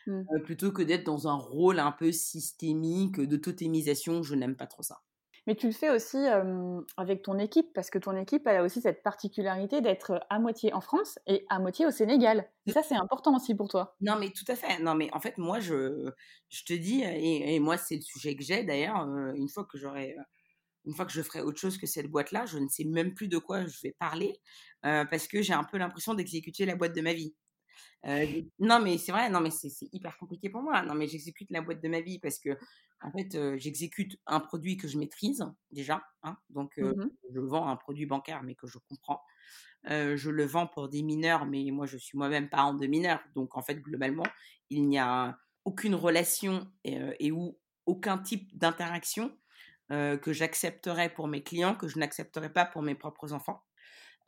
mmh. 0.05 0.41
plutôt 0.43 0.71
que 0.71 0.83
d'être 0.83 1.03
dans 1.03 1.27
un 1.27 1.35
rôle 1.35 1.79
un 1.79 1.91
peu 1.91 2.11
systémique 2.11 3.19
de 3.19 3.37
totémisation. 3.37 4.23
Je 4.23 4.35
n'aime 4.35 4.55
pas 4.55 4.67
trop 4.67 4.83
ça. 4.83 5.01
Mais 5.47 5.55
tu 5.55 5.67
le 5.67 5.73
fais 5.73 5.89
aussi 5.89 6.17
avec 6.97 7.23
ton 7.23 7.39
équipe, 7.39 7.73
parce 7.73 7.89
que 7.89 7.97
ton 7.97 8.15
équipe 8.15 8.45
elle 8.45 8.57
a 8.57 8.63
aussi 8.63 8.81
cette 8.81 9.01
particularité 9.01 9.81
d'être 9.81 10.19
à 10.29 10.39
moitié 10.39 10.73
en 10.73 10.81
France 10.81 11.17
et 11.25 11.45
à 11.49 11.59
moitié 11.59 11.85
au 11.85 11.91
Sénégal. 11.91 12.49
Et 12.65 12.71
ça, 12.71 12.83
c'est 12.83 12.95
important 12.95 13.35
aussi 13.35 13.55
pour 13.55 13.69
toi. 13.69 13.95
Non, 14.01 14.17
mais 14.19 14.29
tout 14.29 14.45
à 14.49 14.55
fait. 14.55 14.79
Non, 14.83 14.93
mais 14.93 15.09
en 15.13 15.19
fait, 15.21 15.37
moi, 15.37 15.59
je, 15.59 16.11
je 16.49 16.63
te 16.65 16.73
dis, 16.73 17.01
et, 17.01 17.55
et 17.55 17.59
moi, 17.59 17.77
c'est 17.77 17.95
le 17.95 18.01
sujet 18.01 18.35
que 18.35 18.43
j'ai 18.43 18.63
d'ailleurs, 18.63 18.97
une 18.97 19.47
fois 19.47 19.65
que 19.65 19.77
j'aurai 19.77 20.15
une 20.87 20.93
fois 20.93 21.05
que 21.05 21.11
je 21.11 21.21
ferai 21.21 21.41
autre 21.41 21.59
chose 21.59 21.77
que 21.77 21.85
cette 21.85 22.07
boîte-là, 22.07 22.45
je 22.45 22.57
ne 22.57 22.67
sais 22.69 22.85
même 22.85 23.13
plus 23.13 23.27
de 23.27 23.37
quoi 23.37 23.65
je 23.65 23.77
vais 23.83 23.93
parler 23.99 24.39
euh, 24.85 25.03
parce 25.05 25.27
que 25.27 25.41
j'ai 25.41 25.53
un 25.53 25.65
peu 25.65 25.77
l'impression 25.77 26.13
d'exécuter 26.13 26.65
la 26.65 26.75
boîte 26.75 26.95
de 26.95 27.01
ma 27.01 27.13
vie. 27.13 27.35
Euh, 28.05 28.41
non, 28.59 28.79
mais 28.81 28.97
c'est 28.97 29.11
vrai, 29.11 29.29
non, 29.29 29.39
mais 29.41 29.51
c'est 29.51 29.71
hyper 29.91 30.17
compliqué 30.17 30.49
pour 30.49 30.61
moi. 30.61 30.81
Non, 30.83 30.93
mais 30.93 31.07
j'exécute 31.07 31.49
la 31.51 31.61
boîte 31.61 31.81
de 31.81 31.89
ma 31.89 32.01
vie 32.01 32.19
parce 32.19 32.39
que, 32.39 32.57
en 33.01 33.11
fait, 33.11 33.35
euh, 33.35 33.57
j'exécute 33.57 34.17
un 34.25 34.39
produit 34.39 34.77
que 34.77 34.87
je 34.87 34.97
maîtrise 34.97 35.45
déjà. 35.71 36.03
Hein, 36.23 36.37
donc, 36.49 36.77
mmh 36.77 37.09
je 37.33 37.39
vends 37.39 37.67
un 37.67 37.75
produit 37.75 38.05
bancaire, 38.05 38.43
mais 38.43 38.55
que 38.55 38.67
je 38.67 38.77
comprends. 38.89 39.21
je 39.85 40.29
le 40.29 40.45
vends 40.45 40.67
pour 40.67 40.89
des 40.89 41.03
mineurs, 41.03 41.45
mais 41.45 41.69
moi, 41.71 41.85
je 41.85 41.97
suis 41.97 42.17
moi-même 42.17 42.49
parent 42.49 42.73
de 42.73 42.87
mineurs. 42.87 43.21
Donc, 43.35 43.57
en 43.57 43.61
fait, 43.61 43.75
globalement, 43.75 44.25
il 44.69 44.87
n'y 44.87 44.97
a 44.97 45.37
aucune 45.65 45.95
relation 45.95 46.71
et, 46.83 46.97
et 47.19 47.31
ou 47.31 47.57
aucun 47.85 48.17
type 48.17 48.55
d'interaction 48.57 49.31
euh, 49.91 50.17
que 50.17 50.33
j'accepterais 50.33 51.13
pour 51.13 51.29
mes 51.29 51.41
clients, 51.41 51.73
que 51.73 51.87
je 51.87 51.97
n'accepterais 51.97 52.51
pas 52.51 52.65
pour 52.65 52.81
mes 52.81 52.93
propres 52.93 53.31
enfants. 53.31 53.63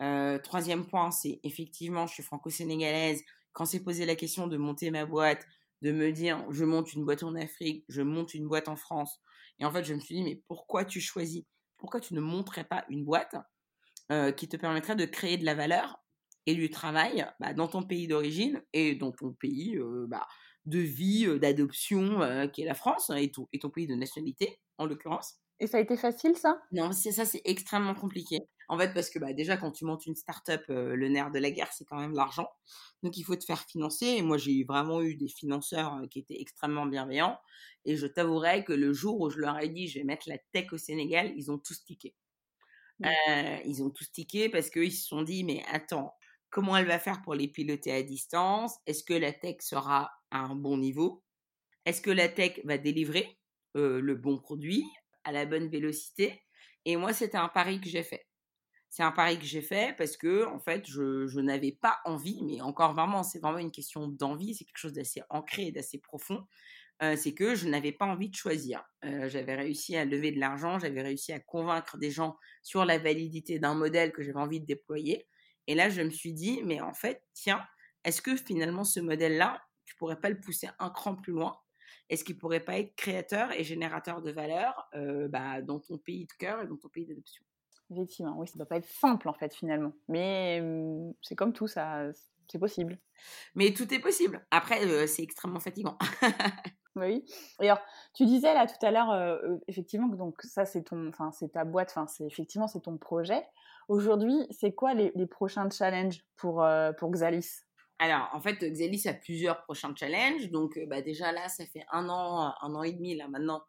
Euh, 0.02 0.40
troisième 0.40 0.86
point, 0.86 1.12
c'est 1.12 1.42
effectivement, 1.44 2.08
je 2.08 2.14
suis 2.14 2.24
franco-sénégalaise. 2.24 3.22
Quand 3.54 3.66
c'est 3.66 3.84
posé 3.84 4.06
la 4.06 4.16
question 4.16 4.48
de 4.48 4.58
monter 4.58 4.92
ma 4.92 5.06
boîte, 5.06 5.46
de 5.82 5.92
me 5.92 6.12
dire, 6.12 6.46
je 6.52 6.66
monte 6.66 6.94
une 6.94 7.06
boîte 7.06 7.24
en 7.24 7.36
Afrique, 7.36 7.86
je 7.88 8.02
monte 8.02 8.34
une 8.34 8.48
boîte 8.48 8.68
en 8.68 8.76
France. 8.76 9.22
Et 9.60 9.66
en 9.66 9.72
fait, 9.72 9.84
je 9.84 9.94
me 9.94 10.00
suis 10.00 10.16
dit, 10.16 10.24
mais 10.24 10.44
pourquoi 10.48 10.86
tu 10.86 11.00
choisis? 11.02 11.44
Pourquoi 11.78 12.00
tu 12.02 12.14
ne 12.14 12.22
monterais 12.22 12.66
pas 12.66 12.86
une 12.90 13.06
boîte 13.06 13.36
euh, 14.12 14.32
qui 14.32 14.50
te 14.50 14.58
permettrait 14.58 14.96
de 14.96 15.06
créer 15.06 15.38
de 15.38 15.46
la 15.46 15.56
valeur 15.56 16.04
et 16.46 16.56
du 16.56 16.70
travail 16.70 17.26
bah, 17.40 17.54
dans 17.54 17.68
ton 17.68 17.84
pays 17.84 18.08
d'origine 18.08 18.64
et 18.74 18.96
dans 18.96 19.12
ton 19.12 19.34
pays 19.34 19.78
bah, 20.08 20.28
de 20.66 20.80
vie, 20.80 21.40
d'adoption, 21.40 22.50
qui 22.54 22.64
est 22.64 22.66
la 22.66 22.74
France, 22.74 23.12
et 23.16 23.32
et 23.54 23.60
ton 23.60 23.70
pays 23.70 23.88
de 23.88 23.96
nationalité, 23.96 24.60
en 24.78 24.86
l'occurrence? 24.86 25.36
Et 25.60 25.68
ça 25.68 25.78
a 25.78 25.82
été 25.82 25.96
facile, 25.96 26.36
ça? 26.36 26.62
Non, 26.72 26.92
ça, 26.92 27.26
c'est 27.26 27.42
extrêmement 27.46 27.96
compliqué. 27.96 28.40
En 28.70 28.78
fait, 28.78 28.94
parce 28.94 29.10
que 29.10 29.18
bah, 29.18 29.34
déjà, 29.34 29.58
quand 29.58 29.72
tu 29.72 29.84
montes 29.84 30.06
une 30.06 30.16
start-up, 30.16 30.64
euh, 30.70 30.96
le 30.96 31.10
nerf 31.10 31.32
de 31.32 31.40
la 31.40 31.50
guerre, 31.50 31.74
c'est 31.74 31.86
quand 31.86 32.00
même 32.00 32.14
l'argent. 32.14 32.48
Donc, 33.02 33.18
il 33.18 33.24
faut 33.24 33.36
te 33.36 33.44
faire 33.44 33.64
financer. 33.64 34.06
Et 34.06 34.22
moi, 34.22 34.38
j'ai 34.38 34.64
vraiment 34.64 35.02
eu 35.02 35.16
des 35.16 35.28
financeurs 35.28 35.96
euh, 35.96 36.08
qui 36.08 36.20
étaient 36.20 36.40
extrêmement 36.40 36.86
bienveillants. 36.86 37.40
Et 37.86 37.98
je 37.98 38.06
t'avouerai 38.06 38.64
que 38.64 38.74
le 38.74 38.94
jour 38.94 39.20
où 39.20 39.32
je 39.32 39.40
leur 39.40 39.60
ai 39.60 39.70
dit, 39.70 39.88
je 39.88 39.98
vais 39.98 40.06
mettre 40.06 40.30
la 40.30 40.38
tech 40.38 40.72
au 40.72 40.78
Sénégal, 40.78 41.34
ils 41.36 41.50
ont 41.52 41.58
tous 41.58 41.84
tiqué. 41.84 42.14
Euh, 43.06 43.58
ils 43.66 43.82
ont 43.82 43.90
tous 43.90 44.12
tiqué 44.12 44.50
parce 44.50 44.70
qu'ils 44.70 44.94
se 44.94 45.08
sont 45.08 45.24
dit, 45.24 45.44
mais 45.44 45.64
attends, 45.72 46.14
comment 46.52 46.78
elle 46.78 46.86
va 46.86 47.00
faire 47.00 47.24
pour 47.24 47.34
les 47.34 47.48
piloter 47.48 47.92
à 47.92 48.04
distance? 48.04 48.76
Est-ce 48.86 49.04
que 49.04 49.14
la 49.16 49.34
tech 49.34 49.58
sera 49.62 50.12
à 50.30 50.40
un 50.42 50.56
bon 50.56 50.78
niveau? 50.78 51.24
Est-ce 51.86 52.02
que 52.02 52.12
la 52.12 52.30
tech 52.30 52.60
va 52.66 52.78
délivrer 52.78 53.40
le 53.74 54.14
bon 54.16 54.38
produit 54.38 54.84
à 55.24 55.32
la 55.32 55.46
bonne 55.46 55.70
vélocité? 55.70 56.44
Et 56.86 56.98
moi, 56.98 57.14
c'était 57.14 57.38
un 57.38 57.50
pari 57.50 57.82
que 57.82 57.90
j'ai 57.90 58.04
fait. 58.04 58.29
C'est 58.90 59.04
un 59.04 59.12
pari 59.12 59.38
que 59.38 59.46
j'ai 59.46 59.62
fait 59.62 59.96
parce 59.98 60.18
que, 60.18 60.46
en 60.46 60.60
fait, 60.60 60.88
je, 60.88 61.40
n'avais 61.40 61.72
pas 61.72 62.00
envie, 62.06 62.42
mais 62.44 62.60
encore 62.62 62.94
vraiment, 62.94 63.22
c'est 63.22 63.40
vraiment 63.40 63.60
une 63.60 63.72
question 63.72 64.08
d'envie, 64.08 64.56
c'est 64.56 64.66
quelque 64.66 64.78
chose 64.78 64.94
d'assez 64.94 65.22
ancré 65.30 65.68
et 65.68 65.72
d'assez 65.72 66.00
profond. 66.00 66.46
Euh, 67.02 67.16
c'est 67.16 67.34
que 67.34 67.56
je 67.56 67.70
n'avais 67.70 67.92
pas 67.94 68.06
envie 68.06 68.30
de 68.30 68.36
choisir. 68.36 68.84
Euh, 69.06 69.30
j'avais 69.30 69.56
réussi 69.56 69.96
à 69.96 70.06
lever 70.06 70.32
de 70.32 70.40
l'argent, 70.40 70.80
j'avais 70.80 71.02
réussi 71.02 71.32
à 71.32 71.40
convaincre 71.40 71.98
des 71.98 72.12
gens 72.12 72.36
sur 72.62 72.84
la 72.84 72.98
validité 72.98 73.58
d'un 73.60 73.76
modèle 73.76 74.12
que 74.12 74.22
j'avais 74.22 74.40
envie 74.40 74.60
de 74.60 74.66
déployer. 74.66 75.28
Et 75.68 75.76
là, 75.76 75.90
je 75.90 76.02
me 76.02 76.10
suis 76.10 76.34
dit, 76.34 76.62
mais 76.66 76.82
en 76.82 76.94
fait, 76.94 77.24
tiens, 77.34 77.64
est-ce 78.04 78.22
que 78.22 78.36
finalement 78.36 78.84
ce 78.84 79.00
modèle-là, 79.00 79.62
tu 79.86 79.96
pourrais 79.96 80.20
pas 80.20 80.30
le 80.30 80.40
pousser 80.40 80.68
un 80.80 80.90
cran 80.90 81.16
plus 81.16 81.32
loin? 81.32 81.58
Est-ce 82.10 82.24
qu'il 82.24 82.38
pourrait 82.38 82.64
pas 82.64 82.80
être 82.80 82.96
créateur 82.96 83.52
et 83.52 83.64
générateur 83.64 84.22
de 84.22 84.32
valeur 84.32 84.90
euh, 84.96 85.28
bah, 85.28 85.62
dans 85.62 85.80
ton 85.80 85.98
pays 86.00 86.26
de 86.26 86.34
cœur 86.34 86.62
et 86.62 86.68
dans 86.68 86.78
ton 86.78 86.90
pays 86.90 87.06
d'adoption? 87.06 87.44
Effectivement, 87.92 88.36
oui, 88.38 88.48
ça 88.48 88.54
ne 88.56 88.60
doit 88.60 88.68
pas 88.68 88.78
être 88.78 88.88
simple 88.88 89.28
en 89.30 89.34
fait 89.34 89.54
finalement. 89.54 89.94
Mais 90.08 90.62
mmh, 90.62 91.14
c'est 91.22 91.36
comme 91.36 91.54
tout, 91.54 91.68
ça, 91.68 92.04
c'est 92.48 92.60
possible. 92.60 93.00
Mais 93.56 93.74
tout 93.74 93.92
est 93.94 94.00
possible. 94.00 94.46
Après, 94.52 94.86
euh, 94.86 95.08
c'est 95.08 95.24
extrêmement 95.24 95.60
fatigant. 95.60 95.98
oui. 96.96 97.26
Et 97.62 97.70
alors, 97.70 97.84
tu 98.14 98.26
disais 98.26 98.54
là 98.54 98.68
tout 98.68 98.86
à 98.86 98.92
l'heure, 98.92 99.12
euh, 99.12 99.58
effectivement, 99.68 100.10
que 100.10 100.16
donc 100.16 100.42
ça 100.44 100.66
c'est 100.66 100.84
ton, 100.84 101.10
enfin 101.10 101.32
c'est 101.32 101.54
ta 101.54 101.66
boîte, 101.66 101.90
enfin 101.92 102.08
c'est 102.08 102.26
effectivement 102.26 102.68
c'est 102.68 102.82
ton 102.82 102.98
projet. 102.98 103.44
Aujourd'hui, 103.88 104.46
c'est 104.52 104.74
quoi 104.74 104.94
les, 104.94 105.12
les, 105.16 105.26
prochains 105.26 105.68
challenges 105.70 106.24
pour 106.38 106.64
pour 107.00 107.12
Xalis? 107.12 107.64
Alors, 108.02 108.30
en 108.32 108.40
fait, 108.40 108.60
Xelis 108.60 109.08
a 109.08 109.14
plusieurs 109.14 109.62
prochains 109.64 109.94
challenges. 109.94 110.50
Donc, 110.50 110.78
euh, 110.78 110.86
bah, 110.88 111.02
déjà 111.02 111.34
là, 111.34 111.50
ça 111.50 111.66
fait 111.66 111.86
un 111.92 112.08
an, 112.08 112.54
un 112.62 112.76
an 112.76 112.84
et 112.84 112.94
demi 112.94 113.16
là 113.16 113.28
maintenant 113.28 113.62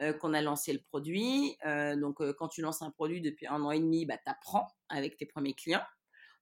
euh, 0.00 0.12
qu'on 0.12 0.34
a 0.34 0.42
lancé 0.42 0.72
le 0.72 0.80
produit. 0.80 1.56
Euh, 1.66 1.96
donc, 1.96 2.18
quand 2.34 2.48
tu 2.48 2.62
lances 2.62 2.82
un 2.82 2.90
produit 2.90 3.20
depuis 3.20 3.46
un 3.46 3.62
an 3.62 3.70
et 3.70 3.80
demi, 3.80 4.06
bah, 4.06 4.16
tu 4.16 4.30
apprends 4.30 4.68
avec 4.88 5.16
tes 5.16 5.26
premiers 5.26 5.54
clients. 5.54 5.84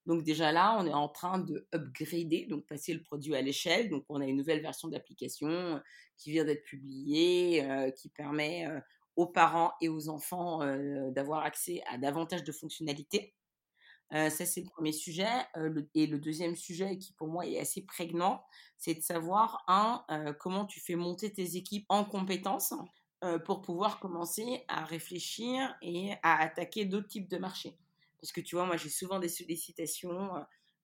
Donc 0.04 0.24
déjà 0.24 0.50
là, 0.50 0.76
on 0.80 0.86
est 0.86 0.92
en 0.92 1.08
train 1.08 1.38
de 1.38 1.68
upgrader, 1.72 2.46
donc 2.50 2.66
passer 2.66 2.92
le 2.92 3.04
produit 3.04 3.36
à 3.36 3.40
l'échelle. 3.40 3.88
Donc 3.88 4.04
on 4.08 4.20
a 4.20 4.26
une 4.26 4.36
nouvelle 4.36 4.60
version 4.60 4.88
d'application 4.88 5.80
qui 6.16 6.32
vient 6.32 6.44
d'être 6.44 6.64
publiée, 6.64 7.64
qui 7.96 8.08
permet 8.08 8.66
aux 9.14 9.28
parents 9.28 9.74
et 9.80 9.88
aux 9.88 10.08
enfants 10.08 10.58
d'avoir 11.12 11.44
accès 11.44 11.84
à 11.88 11.98
davantage 11.98 12.42
de 12.42 12.50
fonctionnalités. 12.50 13.36
Euh, 14.14 14.28
ça, 14.28 14.44
c'est 14.44 14.60
le 14.60 14.68
premier 14.68 14.92
sujet. 14.92 15.28
Euh, 15.56 15.82
et 15.94 16.06
le 16.06 16.18
deuxième 16.18 16.56
sujet, 16.56 16.98
qui 16.98 17.12
pour 17.14 17.28
moi 17.28 17.46
est 17.46 17.58
assez 17.58 17.82
prégnant, 17.82 18.44
c'est 18.76 18.94
de 18.94 19.00
savoir, 19.00 19.64
un, 19.68 20.04
euh, 20.10 20.32
comment 20.38 20.66
tu 20.66 20.80
fais 20.80 20.96
monter 20.96 21.32
tes 21.32 21.56
équipes 21.56 21.86
en 21.88 22.04
compétences 22.04 22.74
pour 23.44 23.62
pouvoir 23.62 24.00
commencer 24.00 24.64
à 24.68 24.84
réfléchir 24.84 25.76
et 25.80 26.12
à 26.22 26.40
attaquer 26.40 26.84
d'autres 26.84 27.08
types 27.08 27.28
de 27.28 27.38
marchés. 27.38 27.76
Parce 28.20 28.32
que 28.32 28.40
tu 28.40 28.56
vois, 28.56 28.66
moi, 28.66 28.76
j'ai 28.76 28.88
souvent 28.88 29.18
des 29.18 29.28
sollicitations 29.28 30.30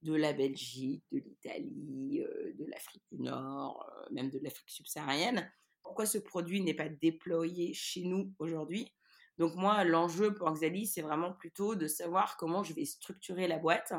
de 0.03 0.15
la 0.15 0.33
Belgique, 0.33 1.03
de 1.11 1.19
l'Italie, 1.19 2.23
de 2.59 2.65
l'Afrique 2.67 3.03
du 3.11 3.21
Nord, 3.21 3.89
même 4.11 4.31
de 4.31 4.39
l'Afrique 4.39 4.71
subsaharienne. 4.71 5.51
Pourquoi 5.83 6.07
ce 6.07 6.19
produit 6.19 6.61
n'est 6.61 6.75
pas 6.75 6.89
déployé 6.89 7.75
chez 7.75 8.03
nous 8.03 8.33
aujourd'hui? 8.39 8.93
Donc 9.39 9.55
moi, 9.55 9.85
l'enjeu 9.85 10.35
pour 10.35 10.51
Xalis, 10.53 10.87
c'est 10.89 11.03
vraiment 11.03 11.33
plutôt 11.33 11.75
de 11.77 11.87
savoir 11.87 12.37
comment 12.37 12.63
je 12.63 12.75
vais 12.75 12.85
structurer 12.85 13.49
la 13.49 13.59
boîte, 13.59 13.93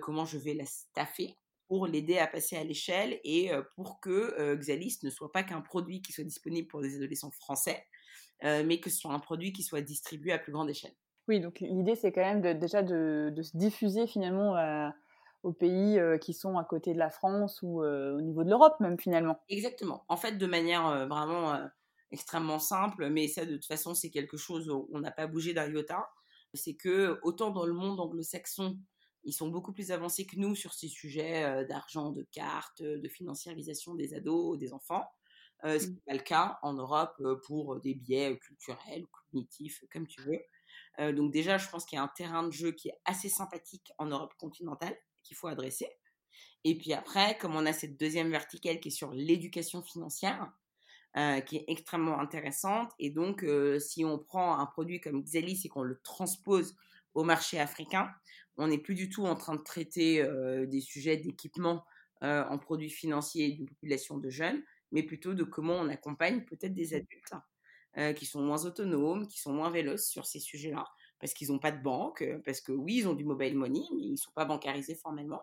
comment 0.00 0.24
je 0.24 0.38
vais 0.38 0.54
la 0.54 0.66
staffer 0.66 1.36
pour 1.72 1.86
l'aider 1.86 2.18
à 2.18 2.26
passer 2.26 2.54
à 2.54 2.64
l'échelle 2.64 3.18
et 3.24 3.50
pour 3.76 3.98
que 3.98 4.54
Xalis 4.56 4.98
ne 5.04 5.08
soit 5.08 5.32
pas 5.32 5.42
qu'un 5.42 5.62
produit 5.62 6.02
qui 6.02 6.12
soit 6.12 6.22
disponible 6.22 6.68
pour 6.68 6.82
les 6.82 6.96
adolescents 6.96 7.30
français, 7.30 7.86
mais 8.42 8.78
que 8.78 8.90
ce 8.90 8.98
soit 8.98 9.14
un 9.14 9.18
produit 9.18 9.54
qui 9.54 9.62
soit 9.62 9.80
distribué 9.80 10.32
à 10.32 10.38
plus 10.38 10.52
grande 10.52 10.68
échelle. 10.68 10.92
Oui, 11.28 11.40
donc 11.40 11.60
l'idée, 11.60 11.94
c'est 11.94 12.12
quand 12.12 12.20
même 12.20 12.58
déjà 12.58 12.82
de, 12.82 13.32
se 13.40 13.56
diffuser 13.56 14.06
finalement 14.06 14.92
aux 15.44 15.54
pays 15.54 15.98
qui 16.20 16.34
sont 16.34 16.58
à 16.58 16.64
côté 16.64 16.92
de 16.92 16.98
la 16.98 17.08
France 17.08 17.60
ou 17.62 17.82
au 17.82 18.20
niveau 18.20 18.44
de 18.44 18.50
l'Europe 18.50 18.78
même 18.80 19.00
finalement. 19.00 19.40
Exactement. 19.48 20.04
En 20.08 20.18
fait, 20.18 20.32
de 20.32 20.46
manière 20.46 21.08
vraiment 21.08 21.58
extrêmement 22.10 22.58
simple, 22.58 23.08
mais 23.08 23.28
ça 23.28 23.46
de 23.46 23.54
toute 23.54 23.64
façon 23.64 23.94
c'est 23.94 24.10
quelque 24.10 24.36
chose 24.36 24.68
où 24.68 24.90
on 24.92 25.00
n'a 25.00 25.10
pas 25.10 25.26
bougé 25.26 25.54
d'un 25.54 25.72
iota. 25.72 26.06
C'est 26.52 26.74
que 26.74 27.18
autant 27.22 27.50
dans 27.50 27.64
le 27.64 27.72
monde 27.72 27.98
anglo-saxon, 27.98 28.76
ils 29.24 29.32
sont 29.32 29.48
beaucoup 29.48 29.72
plus 29.72 29.90
avancés 29.90 30.26
que 30.26 30.36
nous 30.36 30.54
sur 30.54 30.74
ces 30.74 30.88
sujets 30.88 31.64
d'argent, 31.66 32.10
de 32.10 32.26
cartes, 32.32 32.82
de 32.82 33.08
financiarisation 33.08 33.94
des 33.94 34.14
ados, 34.14 34.58
des 34.58 34.72
enfants. 34.72 35.04
ce 35.64 35.68
n'est 35.68 35.86
mmh. 35.86 36.00
pas 36.06 36.14
le 36.14 36.20
cas 36.20 36.58
en 36.62 36.74
Europe 36.74 37.22
pour 37.46 37.80
des 37.80 37.94
biais 37.94 38.38
culturels, 38.38 39.04
cognitifs, 39.06 39.84
comme 39.92 40.06
tu 40.06 40.22
veux. 40.22 41.12
donc 41.12 41.32
déjà, 41.32 41.58
je 41.58 41.68
pense 41.68 41.84
qu'il 41.84 41.96
y 41.96 42.00
a 42.00 42.02
un 42.02 42.12
terrain 42.16 42.42
de 42.42 42.52
jeu 42.52 42.72
qui 42.72 42.88
est 42.88 42.98
assez 43.04 43.28
sympathique 43.28 43.92
en 43.98 44.06
Europe 44.06 44.32
continentale 44.38 44.96
qu'il 45.22 45.36
faut 45.36 45.48
adresser. 45.48 45.88
Et 46.64 46.76
puis 46.76 46.92
après, 46.92 47.36
comme 47.38 47.56
on 47.56 47.66
a 47.66 47.72
cette 47.72 47.98
deuxième 47.98 48.30
verticale 48.30 48.80
qui 48.80 48.88
est 48.88 48.92
sur 48.92 49.12
l'éducation 49.12 49.82
financière, 49.82 50.52
qui 51.46 51.56
est 51.56 51.64
extrêmement 51.68 52.18
intéressante. 52.20 52.90
Et 52.98 53.10
donc, 53.10 53.44
si 53.78 54.04
on 54.04 54.18
prend 54.18 54.58
un 54.58 54.66
produit 54.66 55.00
comme 55.00 55.22
Xelis 55.22 55.62
et 55.64 55.68
qu'on 55.68 55.82
le 55.82 56.00
transpose 56.02 56.76
au 57.14 57.24
marché 57.24 57.60
africain, 57.60 58.08
on 58.56 58.66
n'est 58.68 58.78
plus 58.78 58.94
du 58.94 59.08
tout 59.08 59.26
en 59.26 59.34
train 59.34 59.56
de 59.56 59.62
traiter 59.62 60.26
des 60.66 60.80
sujets 60.80 61.16
d'équipement 61.16 61.84
en 62.20 62.58
produits 62.58 62.90
financiers 62.90 63.52
d'une 63.52 63.66
population 63.66 64.18
de 64.18 64.30
jeunes, 64.30 64.62
mais 64.90 65.02
plutôt 65.02 65.34
de 65.34 65.42
comment 65.42 65.74
on 65.74 65.88
accompagne 65.88 66.44
peut-être 66.44 66.74
des 66.74 66.94
adultes 66.94 67.34
qui 68.16 68.26
sont 68.26 68.42
moins 68.42 68.64
autonomes, 68.64 69.26
qui 69.26 69.40
sont 69.40 69.52
moins 69.52 69.70
véloces 69.70 70.06
sur 70.06 70.26
ces 70.26 70.38
sujets-là, 70.40 70.84
parce 71.18 71.34
qu'ils 71.34 71.48
n'ont 71.48 71.58
pas 71.58 71.72
de 71.72 71.82
banque, 71.82 72.24
parce 72.44 72.60
que 72.60 72.72
oui, 72.72 72.98
ils 72.98 73.08
ont 73.08 73.14
du 73.14 73.24
mobile 73.24 73.56
money, 73.56 73.82
mais 73.96 74.02
ils 74.02 74.12
ne 74.12 74.16
sont 74.16 74.32
pas 74.32 74.44
bancarisés 74.44 74.94
formellement. 74.94 75.42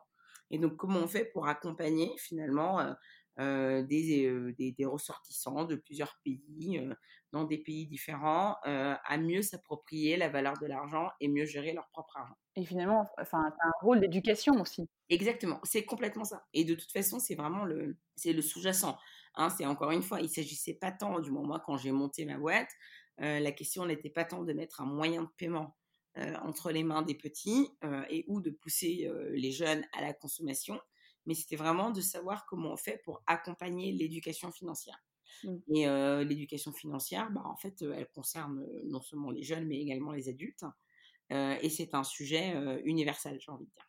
Et 0.52 0.58
donc, 0.58 0.76
comment 0.78 1.00
on 1.00 1.08
fait 1.08 1.26
pour 1.26 1.48
accompagner 1.48 2.12
finalement 2.18 2.96
euh, 3.40 3.84
des, 3.84 4.54
des, 4.58 4.86
ressortissants 4.86 5.64
de 5.64 5.76
plusieurs 5.76 6.20
pays, 6.26 6.82
dans 7.32 7.44
des 7.44 7.58
pays 7.58 7.86
différents, 7.86 8.58
à 8.64 9.18
mieux 9.18 9.42
s'approprier 9.42 10.18
la 10.18 10.30
valeur 10.30 10.58
de 10.60 10.66
l'argent 10.66 11.10
et 11.20 11.28
mieux 11.28 11.46
gérer 11.46 11.74
leur 11.74 11.88
propre 11.90 12.18
argent. 12.18 12.36
Et 12.56 12.66
finalement, 12.66 13.08
enfin, 13.20 13.54
un 13.64 13.72
rôle 13.82 14.00
d'éducation 14.00 14.60
aussi. 14.60 14.90
Exactement, 15.10 15.60
c'est 15.64 15.86
complètement 15.86 16.26
ça. 16.26 16.46
Et 16.54 16.64
de 16.64 16.76
toute 16.76 16.92
façon, 16.92 17.20
c'est 17.20 17.36
vraiment 17.36 17.66
le, 17.66 17.98
c'est 18.16 18.34
le 18.34 18.42
sous-jacent. 18.42 18.98
Hein, 19.36 19.50
c'est 19.50 19.66
encore 19.66 19.92
une 19.92 20.02
fois, 20.02 20.22
il 20.22 20.30
s'agissait 20.30 20.74
pas 20.74 20.92
tant, 20.92 21.20
du 21.20 21.30
moment 21.32 21.48
moi 21.48 21.64
quand 21.64 21.78
j'ai 21.78 21.92
monté 21.92 22.26
ma 22.26 22.38
boîte, 22.38 22.70
la 23.20 23.52
question 23.52 23.86
n'était 23.86 24.10
pas 24.10 24.26
tant 24.26 24.44
de 24.44 24.54
mettre 24.54 24.82
un 24.82 24.86
moyen 24.86 25.24
de 25.24 25.30
paiement 25.38 25.76
entre 26.16 26.72
les 26.72 26.84
mains 26.84 27.04
des 27.04 27.16
petits 27.16 27.70
et 28.10 28.26
ou 28.28 28.42
de 28.42 28.50
pousser 28.50 29.10
les 29.32 29.52
jeunes 29.52 29.86
à 29.94 30.02
la 30.02 30.14
consommation, 30.14 30.80
mais 31.26 31.36
c'était 31.36 31.56
vraiment 31.56 31.92
de 31.92 32.02
savoir 32.02 32.46
comment 32.46 32.72
on 32.72 32.78
fait 32.78 33.02
pour 33.04 33.22
accompagner 33.28 33.92
l'éducation 33.92 34.52
financière. 34.52 34.98
Mmh. 35.44 35.58
Et 35.76 35.86
l'éducation 36.26 36.72
financière, 36.74 37.32
bah, 37.32 37.44
en 37.46 37.56
fait, 37.58 37.82
elle 37.82 38.08
concerne 38.10 38.66
non 38.86 39.02
seulement 39.02 39.32
les 39.32 39.44
jeunes, 39.44 39.66
mais 39.68 39.80
également 39.80 40.12
les 40.12 40.30
adultes. 40.30 40.66
et 41.32 41.70
c'est 41.70 41.94
un 41.96 42.04
sujet 42.04 42.56
universel, 42.86 43.40
j'ai 43.40 43.52
envie 43.52 43.66
de 43.66 43.72
dire. 43.72 43.89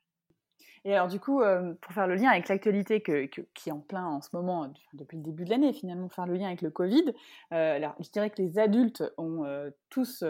Et 0.86 0.94
alors, 0.94 1.08
du 1.08 1.20
coup, 1.20 1.42
euh, 1.42 1.74
pour 1.82 1.92
faire 1.92 2.06
le 2.06 2.14
lien 2.14 2.30
avec 2.30 2.48
l'actualité 2.48 3.02
qui 3.02 3.68
est 3.68 3.72
en 3.72 3.80
plein 3.80 4.06
en 4.06 4.22
ce 4.22 4.30
moment, 4.32 4.72
depuis 4.94 5.18
le 5.18 5.22
début 5.22 5.44
de 5.44 5.50
l'année, 5.50 5.74
finalement, 5.74 6.08
faire 6.08 6.26
le 6.26 6.34
lien 6.34 6.46
avec 6.46 6.62
le 6.62 6.70
Covid, 6.70 7.12
euh, 7.52 7.76
alors, 7.76 7.94
je 8.00 8.08
dirais 8.10 8.30
que 8.30 8.40
les 8.40 8.58
adultes 8.58 9.04
ont 9.18 9.44
euh, 9.44 9.70
tous 9.90 10.24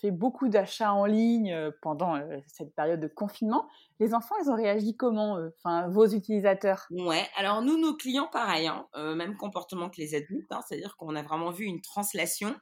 fait 0.00 0.12
beaucoup 0.12 0.48
d'achats 0.48 0.92
en 0.92 1.06
ligne 1.06 1.72
pendant 1.82 2.20
cette 2.46 2.74
période 2.74 3.00
de 3.00 3.08
confinement. 3.08 3.66
Les 3.98 4.14
enfants, 4.14 4.36
ils 4.44 4.48
ont 4.50 4.54
réagi 4.54 4.96
comment, 4.96 5.40
enfin, 5.58 5.88
vos 5.88 6.06
utilisateurs? 6.06 6.86
Ouais, 6.90 7.26
alors 7.36 7.62
nous, 7.62 7.76
nos 7.76 7.96
clients, 7.96 8.28
pareil, 8.30 8.68
hein, 8.68 8.86
même 9.16 9.36
comportement 9.36 9.90
que 9.90 10.00
les 10.00 10.14
adultes, 10.14 10.52
hein, 10.52 10.60
c'est-à-dire 10.66 10.96
qu'on 10.96 11.16
a 11.16 11.22
vraiment 11.22 11.50
vu 11.50 11.64
une 11.64 11.80
translation. 11.80 12.54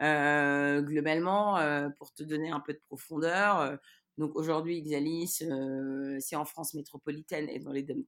globalement, 0.00 1.60
pour 1.98 2.12
te 2.14 2.24
donner 2.24 2.50
un 2.50 2.60
peu 2.60 2.72
de 2.72 2.80
profondeur, 2.88 3.78
donc 4.20 4.36
aujourd'hui, 4.36 4.82
Xalis, 4.82 5.38
euh, 5.40 6.18
c'est 6.20 6.36
en 6.36 6.44
France 6.44 6.74
métropolitaine 6.74 7.48
et 7.48 7.58
dans 7.58 7.72
les 7.72 7.82
dom 7.82 8.04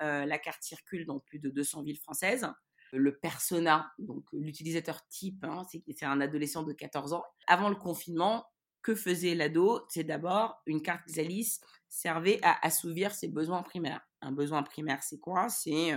euh, 0.00 0.24
la 0.24 0.38
carte 0.38 0.62
circule 0.62 1.04
dans 1.04 1.20
plus 1.20 1.40
de 1.40 1.50
200 1.50 1.82
villes 1.82 1.98
françaises. 1.98 2.48
Le 2.94 3.18
persona, 3.18 3.92
donc 3.98 4.24
l'utilisateur 4.32 5.06
type, 5.08 5.44
hein, 5.44 5.62
c'est 5.70 6.06
un 6.06 6.22
adolescent 6.22 6.62
de 6.62 6.72
14 6.72 7.12
ans. 7.12 7.22
Avant 7.46 7.68
le 7.68 7.76
confinement, 7.76 8.46
que 8.80 8.94
faisait 8.94 9.34
l'ado? 9.34 9.84
C'est 9.90 10.04
d'abord 10.04 10.62
une 10.64 10.80
carte 10.80 11.06
Xalis 11.06 11.60
servait 11.90 12.40
à 12.42 12.56
assouvir 12.66 13.14
ses 13.14 13.28
besoins 13.28 13.62
primaires. 13.62 14.00
Un 14.22 14.32
besoin 14.32 14.62
primaire, 14.62 15.02
c'est 15.02 15.20
quoi? 15.20 15.50
C'est 15.50 15.92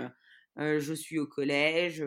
euh, 0.60 0.82
je 0.82 0.94
suis 0.94 1.18
au 1.18 1.28
collège, 1.28 2.04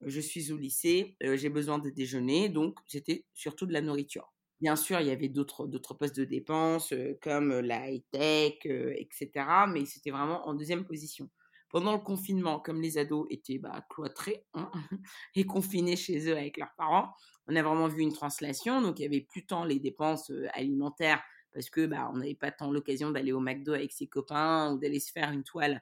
je 0.00 0.20
suis 0.20 0.50
au 0.50 0.56
lycée, 0.56 1.18
j'ai 1.20 1.50
besoin 1.50 1.78
de 1.78 1.90
déjeuner, 1.90 2.48
donc 2.48 2.78
c'était 2.86 3.26
surtout 3.34 3.66
de 3.66 3.74
la 3.74 3.82
nourriture. 3.82 4.32
Bien 4.60 4.76
sûr, 4.76 5.00
il 5.00 5.06
y 5.06 5.10
avait 5.10 5.28
d'autres, 5.28 5.66
postes 5.94 6.16
de 6.16 6.24
dépenses 6.24 6.92
comme 7.22 7.60
la 7.60 7.90
high-tech, 7.90 8.58
etc. 8.64 9.30
Mais 9.68 9.86
c'était 9.86 10.10
vraiment 10.10 10.46
en 10.46 10.54
deuxième 10.54 10.84
position. 10.84 11.30
Pendant 11.70 11.92
le 11.92 12.00
confinement, 12.00 12.58
comme 12.58 12.82
les 12.82 12.98
ados 12.98 13.26
étaient 13.30 13.58
bah, 13.58 13.86
cloîtrés 13.88 14.44
hein, 14.54 14.70
et 15.36 15.46
confinés 15.46 15.96
chez 15.96 16.28
eux 16.28 16.36
avec 16.36 16.56
leurs 16.56 16.74
parents, 16.76 17.14
on 17.46 17.54
a 17.56 17.62
vraiment 17.62 17.88
vu 17.88 18.02
une 18.02 18.12
translation. 18.12 18.82
Donc, 18.82 18.98
il 18.98 19.02
y 19.02 19.06
avait 19.06 19.20
plus 19.20 19.46
tant 19.46 19.64
les 19.64 19.78
dépenses 19.78 20.32
alimentaires 20.52 21.22
parce 21.52 21.70
que 21.70 21.86
bah, 21.86 22.10
on 22.12 22.18
n'avait 22.18 22.34
pas 22.34 22.50
tant 22.50 22.70
l'occasion 22.70 23.10
d'aller 23.10 23.32
au 23.32 23.40
McDo 23.40 23.72
avec 23.72 23.92
ses 23.92 24.08
copains 24.08 24.72
ou 24.72 24.78
d'aller 24.78 25.00
se 25.00 25.12
faire 25.12 25.30
une 25.30 25.44
toile 25.44 25.80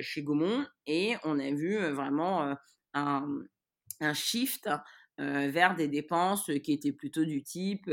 chez 0.00 0.22
Gaumont. 0.22 0.66
Et 0.86 1.14
on 1.24 1.38
a 1.38 1.50
vu 1.50 1.78
vraiment 1.90 2.54
un, 2.94 3.44
shift 4.14 4.68
vers 5.18 5.76
des 5.76 5.88
dépenses 5.88 6.50
qui 6.62 6.72
étaient 6.72 6.92
plutôt 6.92 7.24
du 7.24 7.42
type 7.42 7.90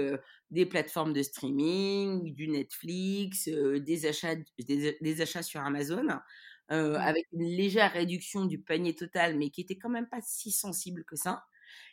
des 0.51 0.65
plateformes 0.65 1.13
de 1.13 1.21
streaming, 1.21 2.33
du 2.33 2.47
Netflix, 2.47 3.47
des, 3.47 4.05
achats, 4.05 4.35
des, 4.57 5.21
achats 5.21 5.43
sur 5.43 5.61
Amazon, 5.61 6.05
mmh. 6.05 6.73
avec 6.73 7.25
une 7.33 7.43
légère 7.43 7.91
réduction 7.91 8.45
du 8.45 8.59
panier 8.59 8.95
total, 8.95 9.37
mais 9.37 9.49
qui 9.49 9.61
était 9.61 9.77
quand 9.77 9.89
même 9.89 10.07
pas 10.07 10.21
si 10.21 10.51
sensible 10.51 11.03
que 11.03 11.15
ça. 11.15 11.43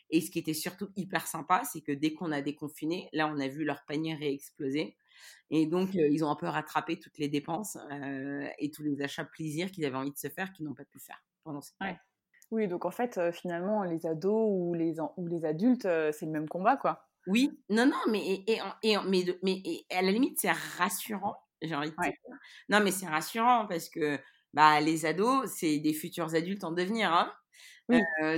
Et 0.09 0.21
ce 0.21 0.31
qui 0.31 0.39
était 0.39 0.53
surtout 0.53 0.89
hyper 0.95 1.27
sympa, 1.27 1.63
c'est 1.65 1.81
que 1.81 1.91
dès 1.91 2.13
qu'on 2.13 2.31
a 2.31 2.41
déconfiné, 2.41 3.09
là, 3.13 3.27
on 3.27 3.39
a 3.39 3.47
vu 3.47 3.65
leur 3.65 3.83
panier 3.85 4.15
réexploser. 4.15 4.95
Et 5.49 5.65
donc, 5.65 5.93
ils 5.93 6.23
ont 6.23 6.29
un 6.29 6.35
peu 6.35 6.47
rattrapé 6.47 6.99
toutes 6.99 7.17
les 7.17 7.27
dépenses 7.27 7.77
et 8.59 8.71
tous 8.71 8.83
les 8.83 9.01
achats 9.01 9.25
plaisir 9.25 9.71
qu'ils 9.71 9.85
avaient 9.85 9.97
envie 9.97 10.11
de 10.11 10.17
se 10.17 10.29
faire, 10.29 10.51
qu'ils 10.53 10.65
n'ont 10.65 10.73
pas 10.73 10.85
pu 10.85 10.99
faire 10.99 11.21
pendant 11.43 11.61
cette 11.61 11.77
période. 11.77 11.97
Oui, 12.51 12.67
donc 12.67 12.85
en 12.85 12.91
fait, 12.91 13.19
finalement, 13.31 13.83
les 13.83 14.05
ados 14.05 14.47
ou 14.49 14.73
les, 14.73 14.95
ou 15.17 15.27
les 15.27 15.45
adultes, 15.45 15.83
c'est 15.83 16.25
le 16.25 16.31
même 16.31 16.47
combat, 16.47 16.77
quoi. 16.77 17.07
Oui, 17.27 17.59
non, 17.69 17.85
non, 17.85 17.97
mais, 18.09 18.25
et, 18.47 18.59
et, 18.83 18.95
mais, 19.05 19.25
mais 19.43 19.61
à 19.91 20.01
la 20.01 20.11
limite, 20.11 20.39
c'est 20.39 20.51
rassurant, 20.77 21.35
j'ai 21.61 21.75
envie 21.75 21.91
de 21.91 21.95
dire. 21.97 22.13
Non, 22.69 22.79
mais 22.81 22.91
c'est 22.91 23.07
rassurant 23.07 23.67
parce 23.67 23.89
que 23.89 24.17
bah, 24.53 24.79
les 24.79 25.05
ados, 25.05 25.49
c'est 25.53 25.79
des 25.79 25.93
futurs 25.93 26.33
adultes 26.35 26.63
en 26.63 26.71
devenir. 26.71 27.11
Hein 27.13 27.33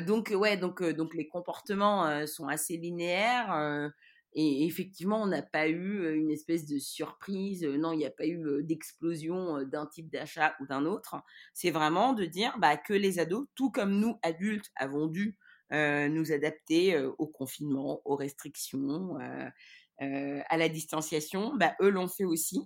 donc, 0.02 0.32
ouais, 0.36 0.58
donc, 0.58 0.82
donc 0.84 1.14
les 1.14 1.28
comportements 1.28 2.26
sont 2.28 2.48
assez 2.48 2.78
linéaires. 2.78 3.92
Et 4.34 4.66
effectivement, 4.66 5.22
on 5.22 5.28
n'a 5.28 5.42
pas 5.42 5.68
eu 5.68 6.16
une 6.16 6.30
espèce 6.30 6.66
de 6.68 6.78
surprise. 6.78 7.64
Non, 7.64 7.94
il 7.94 7.98
n'y 7.98 8.06
a 8.06 8.12
pas 8.12 8.28
eu 8.28 8.64
d'explosion 8.64 9.64
d'un 9.64 9.88
type 9.88 10.12
d'achat 10.12 10.56
ou 10.60 10.68
d'un 10.68 10.86
autre. 10.86 11.16
C'est 11.54 11.72
vraiment 11.72 12.14
de 12.14 12.26
dire 12.26 12.56
bah, 12.60 12.78
que 12.78 12.94
les 12.94 13.20
ados, 13.20 13.48
tout 13.56 13.72
comme 13.72 14.00
nous, 14.00 14.20
adultes, 14.22 14.70
avons 14.76 15.08
dû 15.08 15.36
nous 15.72 16.32
adapter 16.32 16.98
au 17.18 17.28
confinement, 17.28 18.02
aux 18.06 18.16
restrictions, 18.16 19.18
à 20.00 20.58
la 20.58 20.70
distanciation, 20.70 21.56
bah, 21.56 21.76
eux 21.82 21.90
l'ont 21.90 22.08
fait 22.08 22.26
aussi, 22.26 22.60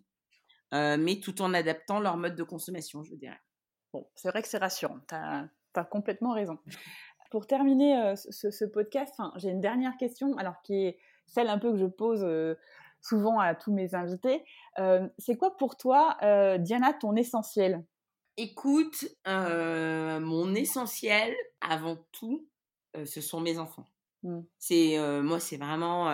mais 0.72 1.20
tout 1.22 1.42
en 1.42 1.54
adaptant 1.54 2.00
leur 2.00 2.18
mode 2.18 2.36
de 2.36 2.44
consommation, 2.44 3.04
je 3.04 3.16
dirais. 3.16 3.40
Bon, 3.92 4.08
c'est 4.16 4.30
vrai 4.30 4.42
que 4.42 4.48
c'est 4.48 4.58
rassurant. 4.58 5.00
Tu 5.08 5.16
as, 5.16 5.50
complètement 5.86 6.34
raison. 6.34 6.58
Pour 7.32 7.48
terminer 7.48 8.16
ce, 8.16 8.52
ce, 8.52 8.66
podcast, 8.66 9.16
j'ai 9.38 9.50
une 9.50 9.62
dernière 9.62 9.98
question, 9.98 10.38
alors 10.38 10.62
qui 10.62 10.76
est 10.76 11.00
celle 11.26 11.48
un 11.50 11.60
peu 11.60 11.72
que 11.72 11.78
je 11.78 11.86
pose 11.86 12.26
souvent 13.02 13.40
à 13.40 13.56
tous 13.56 13.74
mes 13.74 13.96
invités. 13.96 14.44
c'est 15.18 15.36
quoi 15.38 15.58
pour 15.58 15.78
toi, 15.78 16.18
Diana, 16.60 16.94
ton 16.94 17.16
essentiel? 17.16 17.84
Écoute, 18.38 19.06
mon 19.26 20.56
essentiel, 20.56 21.36
avant 21.62 21.98
tout, 22.12 22.48
ce 23.06 23.22
sont 23.22 23.42
mes 23.42 23.60
enfants. 23.60 23.86
Mmh. 24.24 24.40
C'est 24.58 25.22
moi, 25.22 25.40
c'est 25.40 25.58
vraiment 25.58 26.10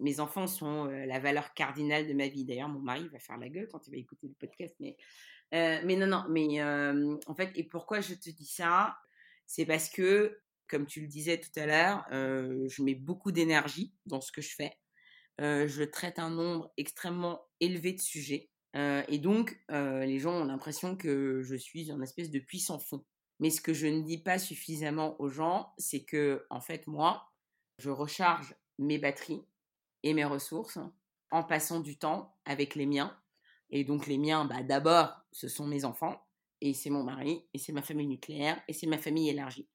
mes 0.00 0.20
enfants 0.20 0.46
sont 0.46 0.84
la 0.84 1.18
valeur 1.18 1.54
cardinale 1.54 2.06
de 2.06 2.14
ma 2.14 2.28
vie. 2.28 2.44
D'ailleurs, 2.44 2.68
mon 2.68 2.80
mari 2.80 3.08
va 3.08 3.18
faire 3.18 3.38
la 3.38 3.48
gueule 3.48 3.68
quand 3.70 3.86
il 3.88 3.90
va 3.90 3.96
écouter 3.96 4.28
le 4.28 4.34
podcast, 4.34 4.74
mais 4.80 4.96
mais 5.52 5.96
non, 5.96 6.06
non, 6.06 6.24
mais 6.28 6.62
en 6.62 7.34
fait, 7.34 7.50
et 7.54 7.64
pourquoi 7.64 8.00
je 8.00 8.14
te 8.14 8.30
dis 8.30 8.46
ça? 8.46 8.96
C'est 9.46 9.66
parce 9.66 9.88
que, 9.88 10.40
comme 10.68 10.86
tu 10.86 11.00
le 11.00 11.06
disais 11.06 11.40
tout 11.40 11.58
à 11.58 11.66
l'heure, 11.66 12.04
je 12.10 12.82
mets 12.82 12.94
beaucoup 12.94 13.32
d'énergie 13.32 13.94
dans 14.06 14.20
ce 14.20 14.32
que 14.32 14.42
je 14.42 14.54
fais. 14.54 14.72
je 15.38 15.84
traite 15.84 16.18
un 16.18 16.30
nombre 16.30 16.72
extrêmement 16.76 17.40
élevé 17.60 17.92
de 17.92 18.00
sujets. 18.00 18.50
et 18.74 19.18
donc, 19.18 19.58
les 19.70 20.18
gens 20.18 20.32
ont 20.32 20.44
l'impression 20.44 20.96
que 20.96 21.42
je 21.42 21.56
suis 21.56 21.90
une 21.90 22.02
espèce 22.02 22.30
de 22.30 22.38
puissant 22.38 22.78
fond. 22.78 23.04
Mais 23.38 23.50
ce 23.50 23.60
que 23.60 23.74
je 23.74 23.86
ne 23.86 24.02
dis 24.02 24.18
pas 24.18 24.38
suffisamment 24.38 25.20
aux 25.20 25.28
gens, 25.28 25.74
c'est 25.78 26.04
que, 26.04 26.46
en 26.50 26.60
fait, 26.60 26.86
moi, 26.86 27.30
je 27.78 27.90
recharge 27.90 28.54
mes 28.78 28.98
batteries 28.98 29.44
et 30.02 30.14
mes 30.14 30.24
ressources 30.24 30.78
en 31.30 31.42
passant 31.42 31.80
du 31.80 31.98
temps 31.98 32.34
avec 32.44 32.74
les 32.74 32.86
miens. 32.86 33.16
Et 33.70 33.84
donc, 33.84 34.06
les 34.06 34.16
miens, 34.16 34.44
bah, 34.44 34.62
d'abord, 34.62 35.12
ce 35.32 35.48
sont 35.48 35.66
mes 35.66 35.84
enfants, 35.84 36.24
et 36.60 36.72
c'est 36.72 36.90
mon 36.90 37.04
mari, 37.04 37.44
et 37.52 37.58
c'est 37.58 37.72
ma 37.72 37.82
famille 37.82 38.06
nucléaire, 38.06 38.62
et 38.68 38.72
c'est 38.72 38.86
ma 38.86 38.98
famille 38.98 39.28
élargie. 39.28 39.68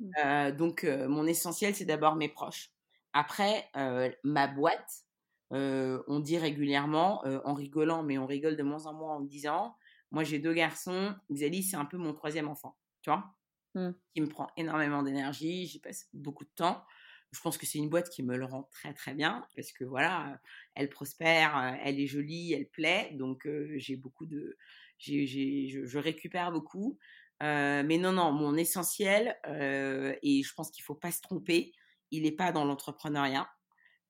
Mmh. 0.00 0.10
Euh, 0.24 0.52
donc, 0.52 0.84
euh, 0.84 1.08
mon 1.08 1.26
essentiel, 1.26 1.74
c'est 1.74 1.84
d'abord 1.84 2.16
mes 2.16 2.28
proches. 2.28 2.70
Après, 3.12 3.68
euh, 3.76 4.10
ma 4.24 4.46
boîte, 4.46 5.04
on 5.50 6.20
dit 6.20 6.36
régulièrement, 6.36 7.24
en 7.24 7.54
rigolant, 7.54 8.02
mais 8.02 8.18
on 8.18 8.26
rigole 8.26 8.56
de 8.56 8.62
moins 8.62 8.84
en 8.86 8.92
moins 8.92 9.16
en 9.16 9.20
me 9.20 9.26
disant, 9.26 9.74
moi 10.10 10.22
j'ai 10.22 10.38
deux 10.38 10.52
garçons, 10.52 11.14
Xali, 11.32 11.62
c'est 11.62 11.76
un 11.76 11.86
peu 11.86 11.96
mon 11.96 12.12
troisième 12.12 12.48
enfant 12.48 12.76
tu 13.00 13.08
vois, 13.08 13.34
mmh. 13.74 13.90
qui 14.14 14.20
me 14.20 14.26
prend 14.26 14.48
énormément 14.58 15.02
d'énergie, 15.02 15.66
j'y 15.66 15.80
passe 15.80 16.08
beaucoup 16.12 16.44
de 16.44 16.50
temps. 16.54 16.84
Je 17.32 17.40
pense 17.40 17.56
que 17.56 17.64
c'est 17.64 17.78
une 17.78 17.88
boîte 17.88 18.10
qui 18.10 18.22
me 18.22 18.36
le 18.36 18.44
rend 18.44 18.64
très 18.64 18.92
très 18.92 19.14
bien 19.14 19.46
parce 19.56 19.72
que 19.72 19.84
voilà, 19.84 20.38
elle 20.74 20.90
prospère, 20.90 21.78
elle 21.82 21.98
est 21.98 22.06
jolie, 22.06 22.52
elle 22.52 22.68
plaît, 22.68 23.10
donc 23.14 23.48
j'ai 23.76 23.96
beaucoup 23.96 24.26
de, 24.26 24.58
j'ai, 24.98 25.26
je, 25.26 25.84
je, 25.84 25.98
récupère 25.98 26.52
beaucoup. 26.52 26.98
Mais 27.40 27.98
non, 27.98 28.12
non, 28.12 28.32
mon 28.32 28.56
essentiel, 28.56 29.36
et 29.46 30.42
je 30.42 30.54
pense 30.54 30.70
qu'il 30.70 30.84
faut 30.84 30.94
pas 30.94 31.12
se 31.12 31.20
tromper, 31.20 31.72
il 32.10 32.22
n'est 32.22 32.32
pas 32.32 32.52
dans 32.52 32.64
l'entrepreneuriat. 32.64 33.48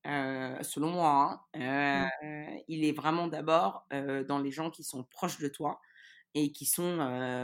selon 0.05 0.91
moi, 0.91 1.47
hein. 1.55 2.09
mmh. 2.23 2.59
il 2.69 2.85
est 2.85 2.93
vraiment 2.93 3.29
d'abord 3.29 3.87
dans 3.91 4.38
les 4.38 4.51
gens 4.51 4.71
qui 4.71 4.85
sont 4.85 5.05
proches 5.05 5.38
de 5.38 5.49
toi, 5.49 5.81
et 6.35 6.53
qui 6.53 6.67
sont 6.67 6.97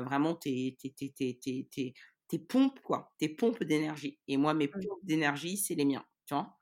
vraiment 0.05 0.35
tes, 0.35 0.77
tes, 0.81 0.91
tes, 0.91 1.11
tes, 1.11 1.95
tes, 2.29 2.39
pompes, 2.39 2.81
quoi, 2.81 3.15
tes 3.19 3.29
pompes 3.29 3.63
d'énergie. 3.63 4.19
Et 4.29 4.37
moi, 4.37 4.55
mes 4.55 4.69
pompes 4.69 4.83
d'énergie, 5.03 5.57
c'est 5.57 5.75
les 5.75 5.85
miens, 5.85 6.05
tu 6.27 6.35
vois? 6.35 6.59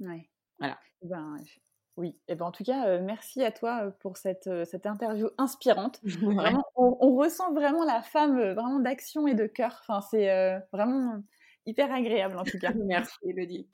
Ouais. 0.00 0.30
Voilà. 0.58 0.78
Eh 1.02 1.08
ben, 1.08 1.36
oui, 1.96 2.14
et 2.28 2.34
ben, 2.34 2.46
en 2.46 2.52
tout 2.52 2.64
cas, 2.64 2.98
merci 2.98 3.42
à 3.42 3.50
toi 3.50 3.90
pour 4.00 4.16
cette, 4.16 4.50
cette 4.66 4.86
interview 4.86 5.28
inspirante. 5.38 6.00
Vraiment, 6.22 6.64
on, 6.76 7.16
ressent 7.16 7.54
vraiment 7.54 7.84
la 7.84 8.02
femme 8.02 8.38
vraiment 8.52 8.80
d'action 8.80 9.26
et 9.26 9.34
de 9.34 9.46
cœur. 9.46 9.80
Enfin, 9.80 10.02
c'est 10.02 10.60
vraiment 10.72 11.22
hyper 11.64 11.92
agréable 11.92 12.38
en 12.38 12.44
tout 12.44 12.58
cas. 12.58 12.72
merci 12.84 13.16
Elodie. 13.24 13.66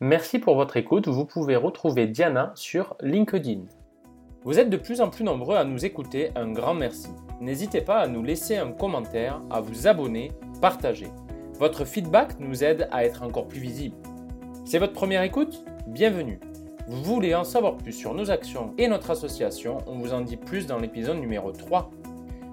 Merci 0.00 0.38
pour 0.38 0.54
votre 0.56 0.76
écoute. 0.76 1.08
Vous 1.08 1.24
pouvez 1.24 1.56
retrouver 1.56 2.06
Diana 2.06 2.52
sur 2.54 2.96
LinkedIn. 3.00 3.64
Vous 4.42 4.58
êtes 4.58 4.68
de 4.68 4.76
plus 4.76 5.00
en 5.00 5.08
plus 5.08 5.24
nombreux 5.24 5.56
à 5.56 5.64
nous 5.64 5.86
écouter, 5.86 6.30
un 6.36 6.52
grand 6.52 6.74
merci. 6.74 7.08
N'hésitez 7.40 7.80
pas 7.80 8.00
à 8.00 8.06
nous 8.06 8.22
laisser 8.22 8.56
un 8.56 8.72
commentaire, 8.72 9.40
à 9.50 9.60
vous 9.60 9.86
abonner, 9.86 10.32
partager. 10.60 11.08
Votre 11.54 11.86
feedback 11.86 12.38
nous 12.38 12.62
aide 12.62 12.88
à 12.90 13.04
être 13.04 13.22
encore 13.22 13.48
plus 13.48 13.60
visible. 13.60 13.96
C'est 14.66 14.78
votre 14.78 14.92
première 14.92 15.22
écoute? 15.22 15.64
Bienvenue. 15.86 16.40
Vous 16.86 17.02
voulez 17.02 17.34
en 17.34 17.44
savoir 17.44 17.76
plus 17.76 17.92
sur 17.92 18.14
nos 18.14 18.30
actions 18.30 18.74
et 18.76 18.88
notre 18.88 19.10
association 19.10 19.78
On 19.86 19.94
vous 19.94 20.12
en 20.12 20.20
dit 20.20 20.36
plus 20.36 20.66
dans 20.66 20.78
l'épisode 20.78 21.18
numéro 21.18 21.50
3. 21.50 21.90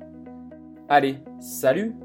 Allez, 0.88 1.16
salut 1.40 1.96